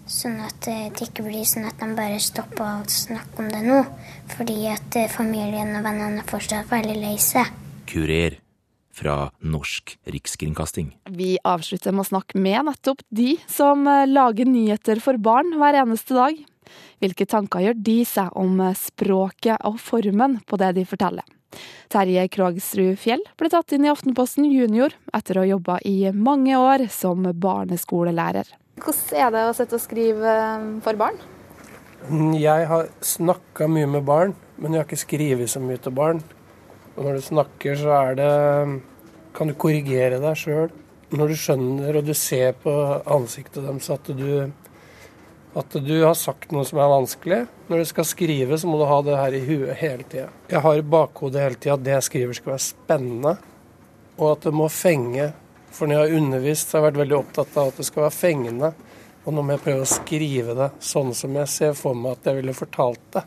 Sånn 0.07 0.39
at 0.39 0.63
det 0.63 1.03
ikke 1.03 1.25
blir 1.27 1.43
sånn 1.49 1.67
at 1.67 1.81
de 1.83 1.89
bare 1.99 2.19
stopper 2.23 2.63
å 2.63 2.89
snakke 2.91 3.43
om 3.43 3.49
det 3.51 3.63
nå. 3.67 3.83
Fordi 4.37 4.59
at 4.71 4.99
familien 5.11 5.75
og 5.75 5.87
vennene 5.87 6.23
er 6.23 6.29
fortsatt 6.31 6.71
veldig 6.71 6.99
lei 7.01 7.17
seg. 7.23 7.51
Kurer 7.91 8.39
fra 8.97 9.17
Norsk 9.45 9.97
Rikskringkasting. 10.09 10.93
Vi 11.13 11.37
avslutter 11.45 11.93
med 11.93 12.07
å 12.07 12.11
snakke 12.11 12.41
med 12.41 12.69
nettopp 12.71 13.03
de 13.11 13.35
som 13.51 13.85
lager 13.85 14.49
nyheter 14.49 15.03
for 15.05 15.19
barn 15.21 15.57
hver 15.59 15.83
eneste 15.83 16.17
dag. 16.17 16.39
Hvilke 17.03 17.27
tanker 17.29 17.65
gjør 17.67 17.81
de 17.89 17.97
seg 18.09 18.31
om 18.39 18.63
språket 18.79 19.59
og 19.69 19.81
formen 19.83 20.39
på 20.49 20.59
det 20.63 20.73
de 20.79 20.87
forteller? 20.89 21.27
Terje 21.93 22.27
Krogsrud 22.33 22.99
Fjell 23.01 23.23
ble 23.39 23.51
tatt 23.53 23.75
inn 23.75 23.87
i 23.87 23.91
Aftenposten 23.93 24.49
Junior 24.49 24.95
etter 25.15 25.39
å 25.39 25.45
ha 25.45 25.51
jobba 25.55 25.79
i 25.89 25.99
mange 26.13 26.57
år 26.59 26.89
som 26.93 27.27
barneskolelærer. 27.27 28.49
Hvordan 28.77 29.17
er 29.17 29.31
det 29.33 29.43
å 29.49 29.55
sitte 29.57 29.79
og 29.79 29.81
skrive 29.81 30.33
eh, 30.37 30.65
for 30.85 30.99
barn? 31.01 31.17
Jeg 32.37 32.67
har 32.69 32.91
snakka 33.01 33.67
mye 33.73 33.89
med 33.89 34.05
barn, 34.07 34.35
men 34.61 34.75
jeg 34.75 34.83
har 34.83 34.87
ikke 34.87 35.01
skrevet 35.01 35.49
så 35.51 35.63
mye 35.65 35.81
til 35.81 35.95
barn. 35.97 36.21
Og 36.97 37.07
når 37.07 37.17
du 37.17 37.25
snakker, 37.25 37.79
så 37.81 37.95
er 37.97 38.19
det 38.19 38.35
kan 39.37 39.49
du 39.49 39.57
korrigere 39.57 40.21
deg 40.21 40.37
sjøl. 40.39 40.69
Når 41.17 41.33
du 41.33 41.39
skjønner 41.39 41.99
og 41.99 42.07
du 42.07 42.13
ser 42.19 42.53
på 42.61 42.73
ansiktet 43.17 43.65
deres 43.65 43.89
at 43.95 44.11
du, 44.19 44.53
at 45.57 45.77
du 45.87 45.95
har 46.03 46.17
sagt 46.19 46.53
noe 46.53 46.67
som 46.69 46.81
er 46.83 46.93
vanskelig. 46.93 47.41
Når 47.71 47.83
du 47.83 47.89
skal 47.89 48.09
skrive, 48.09 48.61
så 48.61 48.69
må 48.69 48.81
du 48.81 48.87
ha 48.91 49.01
det 49.07 49.17
her 49.17 49.39
i 49.39 49.43
huet 49.47 49.81
hele 49.81 50.05
tida. 50.05 50.29
Jeg 50.53 50.65
har 50.69 50.77
i 50.77 50.85
bakhodet 50.97 51.43
hele 51.47 51.61
tida 51.61 51.79
at 51.79 51.85
det 51.87 51.97
jeg 51.97 52.09
skriver 52.11 52.39
skal 52.39 52.55
være 52.55 52.67
spennende, 52.67 53.37
og 54.21 54.31
at 54.35 54.49
det 54.49 54.55
må 54.57 54.69
fenge 54.73 55.33
for 55.77 55.89
når 55.89 55.99
jeg 55.99 56.09
har 56.09 56.21
undervist, 56.21 56.69
så 56.69 56.77
har 56.77 56.83
jeg 56.83 56.91
vært 56.91 57.01
veldig 57.03 57.17
opptatt 57.19 57.57
av 57.61 57.71
at 57.71 57.81
det 57.81 57.87
skal 57.89 58.07
være 58.07 58.17
fengende. 58.17 58.71
Og 59.27 59.35
nå 59.35 59.43
må 59.43 59.57
jeg 59.57 59.65
prøve 59.65 59.85
å 59.85 59.91
skrive 59.91 60.55
det 60.57 60.69
sånn 60.87 61.11
som 61.19 61.35
jeg 61.37 61.51
ser 61.53 61.75
for 61.79 61.99
meg 61.99 62.17
at 62.17 62.29
jeg 62.31 62.39
ville 62.39 62.55
fortalt 62.57 63.09
det. 63.17 63.25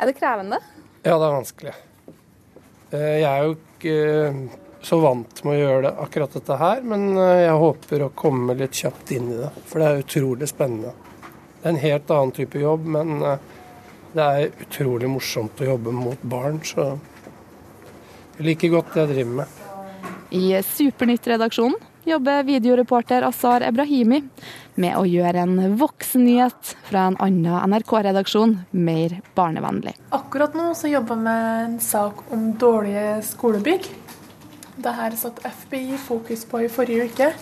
Er 0.00 0.10
det 0.10 0.16
krevende? 0.18 0.58
Ja, 1.04 1.14
det 1.14 1.28
er 1.28 1.36
vanskelig. 1.36 1.76
Eh, 2.90 3.20
jeg 3.20 3.28
er 3.28 3.46
jo 3.46 3.54
ikke 3.54 3.94
eh, 3.94 4.40
så 4.82 4.98
vant 5.00 5.44
med 5.44 5.54
å 5.54 5.60
gjøre 5.60 5.84
det 5.86 5.92
akkurat 6.04 6.34
dette 6.34 6.58
her, 6.60 6.82
men 6.92 7.06
eh, 7.14 7.44
jeg 7.44 7.62
håper 7.62 8.04
å 8.04 8.10
komme 8.24 8.56
litt 8.58 8.80
kjapt 8.82 9.14
inn 9.16 9.30
i 9.30 9.38
det. 9.38 9.52
For 9.70 9.80
det 9.80 9.88
er 9.88 10.02
utrolig 10.02 10.50
spennende. 10.50 10.92
Det 11.60 11.62
er 11.68 11.72
en 11.74 11.84
helt 11.84 12.12
annen 12.16 12.34
type 12.34 12.60
jobb, 12.60 12.90
men 12.96 13.16
det 14.16 14.26
er 14.26 14.64
utrolig 14.64 15.08
morsomt 15.12 15.60
å 15.62 15.72
jobbe 15.74 15.94
mot 15.94 16.22
barn, 16.26 16.58
så 16.66 16.94
jeg 18.38 18.46
liker 18.48 18.72
godt 18.72 18.94
det 18.94 19.04
jeg 19.04 19.12
driver 19.14 19.34
med. 19.42 19.59
I 20.30 20.62
Supernytt-redaksjonen 20.62 21.74
jobber 22.04 22.44
videoreporter 22.46 23.24
Azar 23.26 23.64
Ebrahimi 23.66 24.20
med 24.78 24.94
å 24.94 25.02
gjøre 25.02 25.42
en 25.42 25.74
voksennyhet 25.80 26.74
fra 26.86 27.08
en 27.10 27.18
annen 27.18 27.74
NRK-redaksjon 27.74 28.54
mer 28.70 29.16
barnevennlig. 29.34 29.96
Akkurat 30.14 30.54
nå 30.54 30.70
så 30.78 30.92
jobber 30.92 31.18
jeg 31.18 31.26
med 31.26 31.64
en 31.64 31.76
sak 31.82 32.22
om 32.30 32.46
dårlige 32.62 33.18
skolebygg. 33.26 33.90
Det 34.80 34.96
her 34.96 35.18
satte 35.18 35.50
FBI 35.50 35.98
fokus 36.00 36.46
på 36.48 36.62
i 36.64 36.70
forrige 36.72 37.10
uke, 37.10 37.32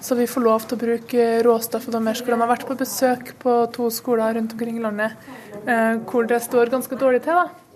så 0.00 0.14
vi 0.14 0.30
får 0.30 0.46
lov 0.46 0.64
til 0.64 0.78
å 0.78 0.82
bruke 0.86 1.30
råstoffet 1.44 1.92
deres. 1.98 2.22
De 2.22 2.38
har 2.38 2.54
vært 2.54 2.68
på 2.70 2.78
besøk 2.78 3.34
på 3.42 3.60
to 3.74 3.90
skoler 3.92 4.38
rundt 4.38 4.54
omkring 4.54 4.78
i 4.78 4.84
landet 4.86 5.30
eh, 5.66 5.98
hvor 6.06 6.30
det 6.30 6.38
står 6.46 6.70
ganske 6.70 7.02
dårlig 7.02 7.26
til. 7.26 7.34
da 7.34 7.67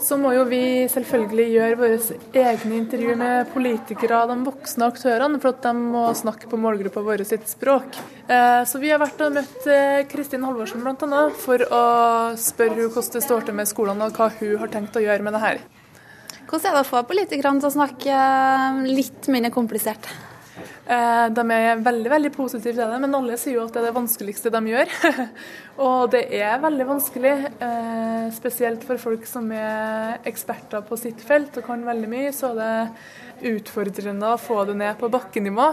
så 0.00 0.16
må 0.20 0.32
jo 0.32 0.44
vi 0.48 0.60
selvfølgelig 0.90 1.46
gjøre 1.52 1.78
våre 1.80 1.98
egne 2.40 2.78
intervju 2.78 3.16
med 3.20 3.50
politikere 3.52 4.22
og 4.22 4.32
de 4.32 4.38
voksne 4.46 4.88
aktørene, 4.88 5.40
for 5.42 5.52
at 5.52 5.66
de 5.66 5.74
må 5.92 6.04
snakke 6.16 6.48
på 6.50 6.60
målgruppa 6.60 7.02
vår 7.04 7.24
sitt 7.28 7.48
språk. 7.50 7.98
Eh, 8.26 8.62
så 8.68 8.80
vi 8.80 8.92
har 8.92 9.02
vært 9.02 9.20
og 9.26 9.36
møtt 9.36 9.68
eh, 9.68 10.00
Kristin 10.10 10.46
Halvorsen 10.46 10.84
bl.a. 10.84 11.26
for 11.44 11.66
å 11.66 11.84
spørre 12.40 12.78
henne 12.78 12.88
hvordan 12.88 13.18
det 13.18 13.24
står 13.26 13.46
til 13.46 13.60
med 13.60 13.70
skolene 13.70 14.08
og 14.08 14.16
hva 14.16 14.30
hun 14.40 14.56
har 14.62 14.72
tenkt 14.72 14.96
å 14.96 15.04
gjøre 15.04 15.26
med 15.26 15.36
det 15.36 15.44
her. 15.44 15.62
Hvordan 16.50 16.72
er 16.72 16.80
det 16.80 16.82
å 16.82 16.90
få 16.90 17.04
politikerne 17.06 17.62
til 17.62 17.70
å 17.70 17.76
snakke 17.76 18.16
eh, 18.16 18.82
litt 18.88 19.30
mindre 19.32 19.52
komplisert? 19.54 20.08
Eh, 20.90 21.26
de 21.30 21.42
er 21.54 21.82
veldig 21.84 22.10
veldig 22.10 22.30
positive 22.34 22.74
til 22.74 22.80
det, 22.82 22.98
men 22.98 23.14
alle 23.14 23.36
sier 23.38 23.60
jo 23.60 23.62
at 23.68 23.76
det 23.76 23.78
er 23.78 23.88
det 23.90 23.94
vanskeligste 23.94 24.50
de 24.50 24.60
gjør. 24.72 24.94
og 25.86 26.08
det 26.10 26.24
er 26.34 26.62
veldig 26.64 26.86
vanskelig, 26.88 27.34
eh, 27.62 28.24
spesielt 28.34 28.82
for 28.88 28.98
folk 28.98 29.28
som 29.30 29.46
er 29.54 30.18
eksperter 30.26 30.82
på 30.88 30.98
sitt 30.98 31.22
felt 31.22 31.60
og 31.60 31.68
kan 31.68 31.84
veldig 31.86 32.10
mye. 32.10 32.32
Så 32.34 32.50
er 32.50 32.58
det 32.58 33.52
utfordrende 33.52 34.32
å 34.32 34.40
få 34.40 34.64
det 34.66 34.74
ned 34.80 34.98
på 34.98 35.12
bakkenivå. 35.14 35.68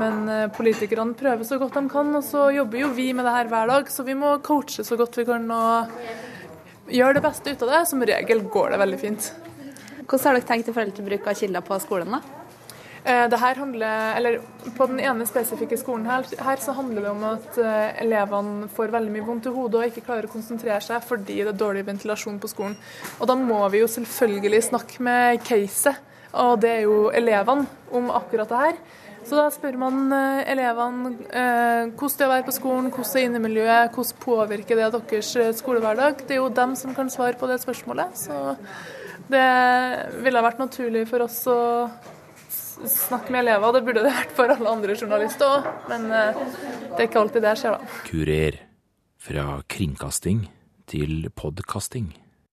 Men 0.00 0.26
eh, 0.26 0.48
politikerne 0.56 1.14
prøver 1.18 1.46
så 1.46 1.60
godt 1.62 1.78
de 1.78 1.84
kan, 1.94 2.10
og 2.18 2.26
så 2.26 2.48
jobber 2.56 2.82
jo 2.82 2.90
vi 2.98 3.06
med 3.14 3.28
det 3.28 3.36
her 3.36 3.54
hver 3.54 3.70
dag. 3.70 3.94
Så 3.94 4.06
vi 4.08 4.18
må 4.18 4.34
coache 4.42 4.82
så 4.86 4.98
godt 4.98 5.20
vi 5.22 5.28
kan 5.30 5.46
og 5.54 6.90
gjøre 6.90 7.20
det 7.20 7.24
beste 7.28 7.54
ut 7.54 7.64
av 7.68 7.74
det. 7.76 7.86
Som 7.92 8.02
regel 8.02 8.42
går 8.50 8.74
det 8.74 8.82
veldig 8.82 9.00
fint. 9.06 9.32
Hvordan 10.10 10.26
har 10.26 10.40
dere 10.40 10.50
tenkt 10.50 10.74
i 10.74 10.74
forhold 10.74 10.98
til 10.98 11.06
bruk 11.06 11.30
av 11.30 11.38
kilder 11.38 11.68
på 11.70 11.82
skolen? 11.86 12.18
da? 12.18 12.39
Eh, 13.04 13.28
det 13.32 13.38
her 13.40 13.54
handler, 13.54 14.16
eller 14.16 14.40
På 14.76 14.86
den 14.86 15.00
ene 15.00 15.24
spesifikke 15.26 15.78
skolen 15.80 16.04
her, 16.06 16.26
her 16.44 16.60
så 16.60 16.74
handler 16.76 17.02
det 17.02 17.10
om 17.10 17.22
at 17.24 17.58
uh, 17.58 18.02
elevene 18.02 18.68
får 18.68 18.92
veldig 18.92 19.12
mye 19.14 19.24
vondt 19.24 19.48
i 19.48 19.52
hodet 19.54 19.80
og 19.80 19.86
ikke 19.88 20.04
klarer 20.04 20.28
å 20.28 20.32
konsentrere 20.32 20.80
seg 20.84 21.00
fordi 21.06 21.38
det 21.40 21.54
er 21.54 21.56
dårlig 21.56 21.86
ventilasjon 21.86 22.36
på 22.40 22.50
skolen. 22.52 22.76
Og 23.18 23.28
Da 23.30 23.36
må 23.40 23.62
vi 23.72 23.80
jo 23.80 23.88
selvfølgelig 23.88 24.62
snakke 24.68 25.00
med 25.06 25.40
caset, 25.48 25.96
og 26.32 26.60
det 26.60 26.74
er 26.74 26.82
jo 26.84 27.08
elevene, 27.08 27.64
om 27.90 28.12
akkurat 28.12 28.52
det 28.52 28.60
her. 28.66 28.76
Så 29.24 29.36
da 29.36 29.48
spør 29.52 29.80
man 29.80 30.12
uh, 30.12 30.44
elevene 30.48 31.14
eh, 31.28 31.90
hvordan 31.96 32.16
det 32.16 32.24
er 32.24 32.28
å 32.28 32.34
være 32.34 32.46
på 32.46 32.56
skolen, 32.56 32.92
hvordan 32.92 33.16
er 33.16 33.26
innemiljøet, 33.28 33.96
hvordan 33.96 34.22
påvirker 34.24 34.80
det 34.80 34.92
deres 34.92 35.60
skolehverdag. 35.60 36.24
Det 36.28 36.36
er 36.36 36.40
jo 36.40 36.52
dem 36.52 36.76
som 36.76 36.96
kan 36.96 37.12
svare 37.12 37.36
på 37.40 37.48
det 37.48 37.60
spørsmålet. 37.64 38.16
Så 38.16 38.56
det 39.30 39.44
ville 40.24 40.44
vært 40.44 40.60
naturlig 40.60 41.04
for 41.08 41.24
oss 41.24 41.42
å 41.48 41.60
snakke 42.88 43.32
med 43.32 43.44
elever. 43.44 43.74
Det 43.76 43.84
burde 43.86 44.04
det 44.06 44.14
vært 44.14 44.34
for 44.36 44.54
alle 44.54 44.72
andre 44.72 44.96
journalister 44.96 45.58
òg, 45.58 45.68
men 45.90 46.08
eh, 46.14 46.40
det 46.90 46.98
er 46.98 47.08
ikke 47.08 47.22
alltid 47.24 47.46
det 47.46 47.54
skjer, 47.60 47.76
da. 47.76 48.00
Kurer. 48.08 48.58
Fra 49.20 49.46
kringkasting 49.68 50.46
til 50.88 51.26
podkasting. 51.36 52.08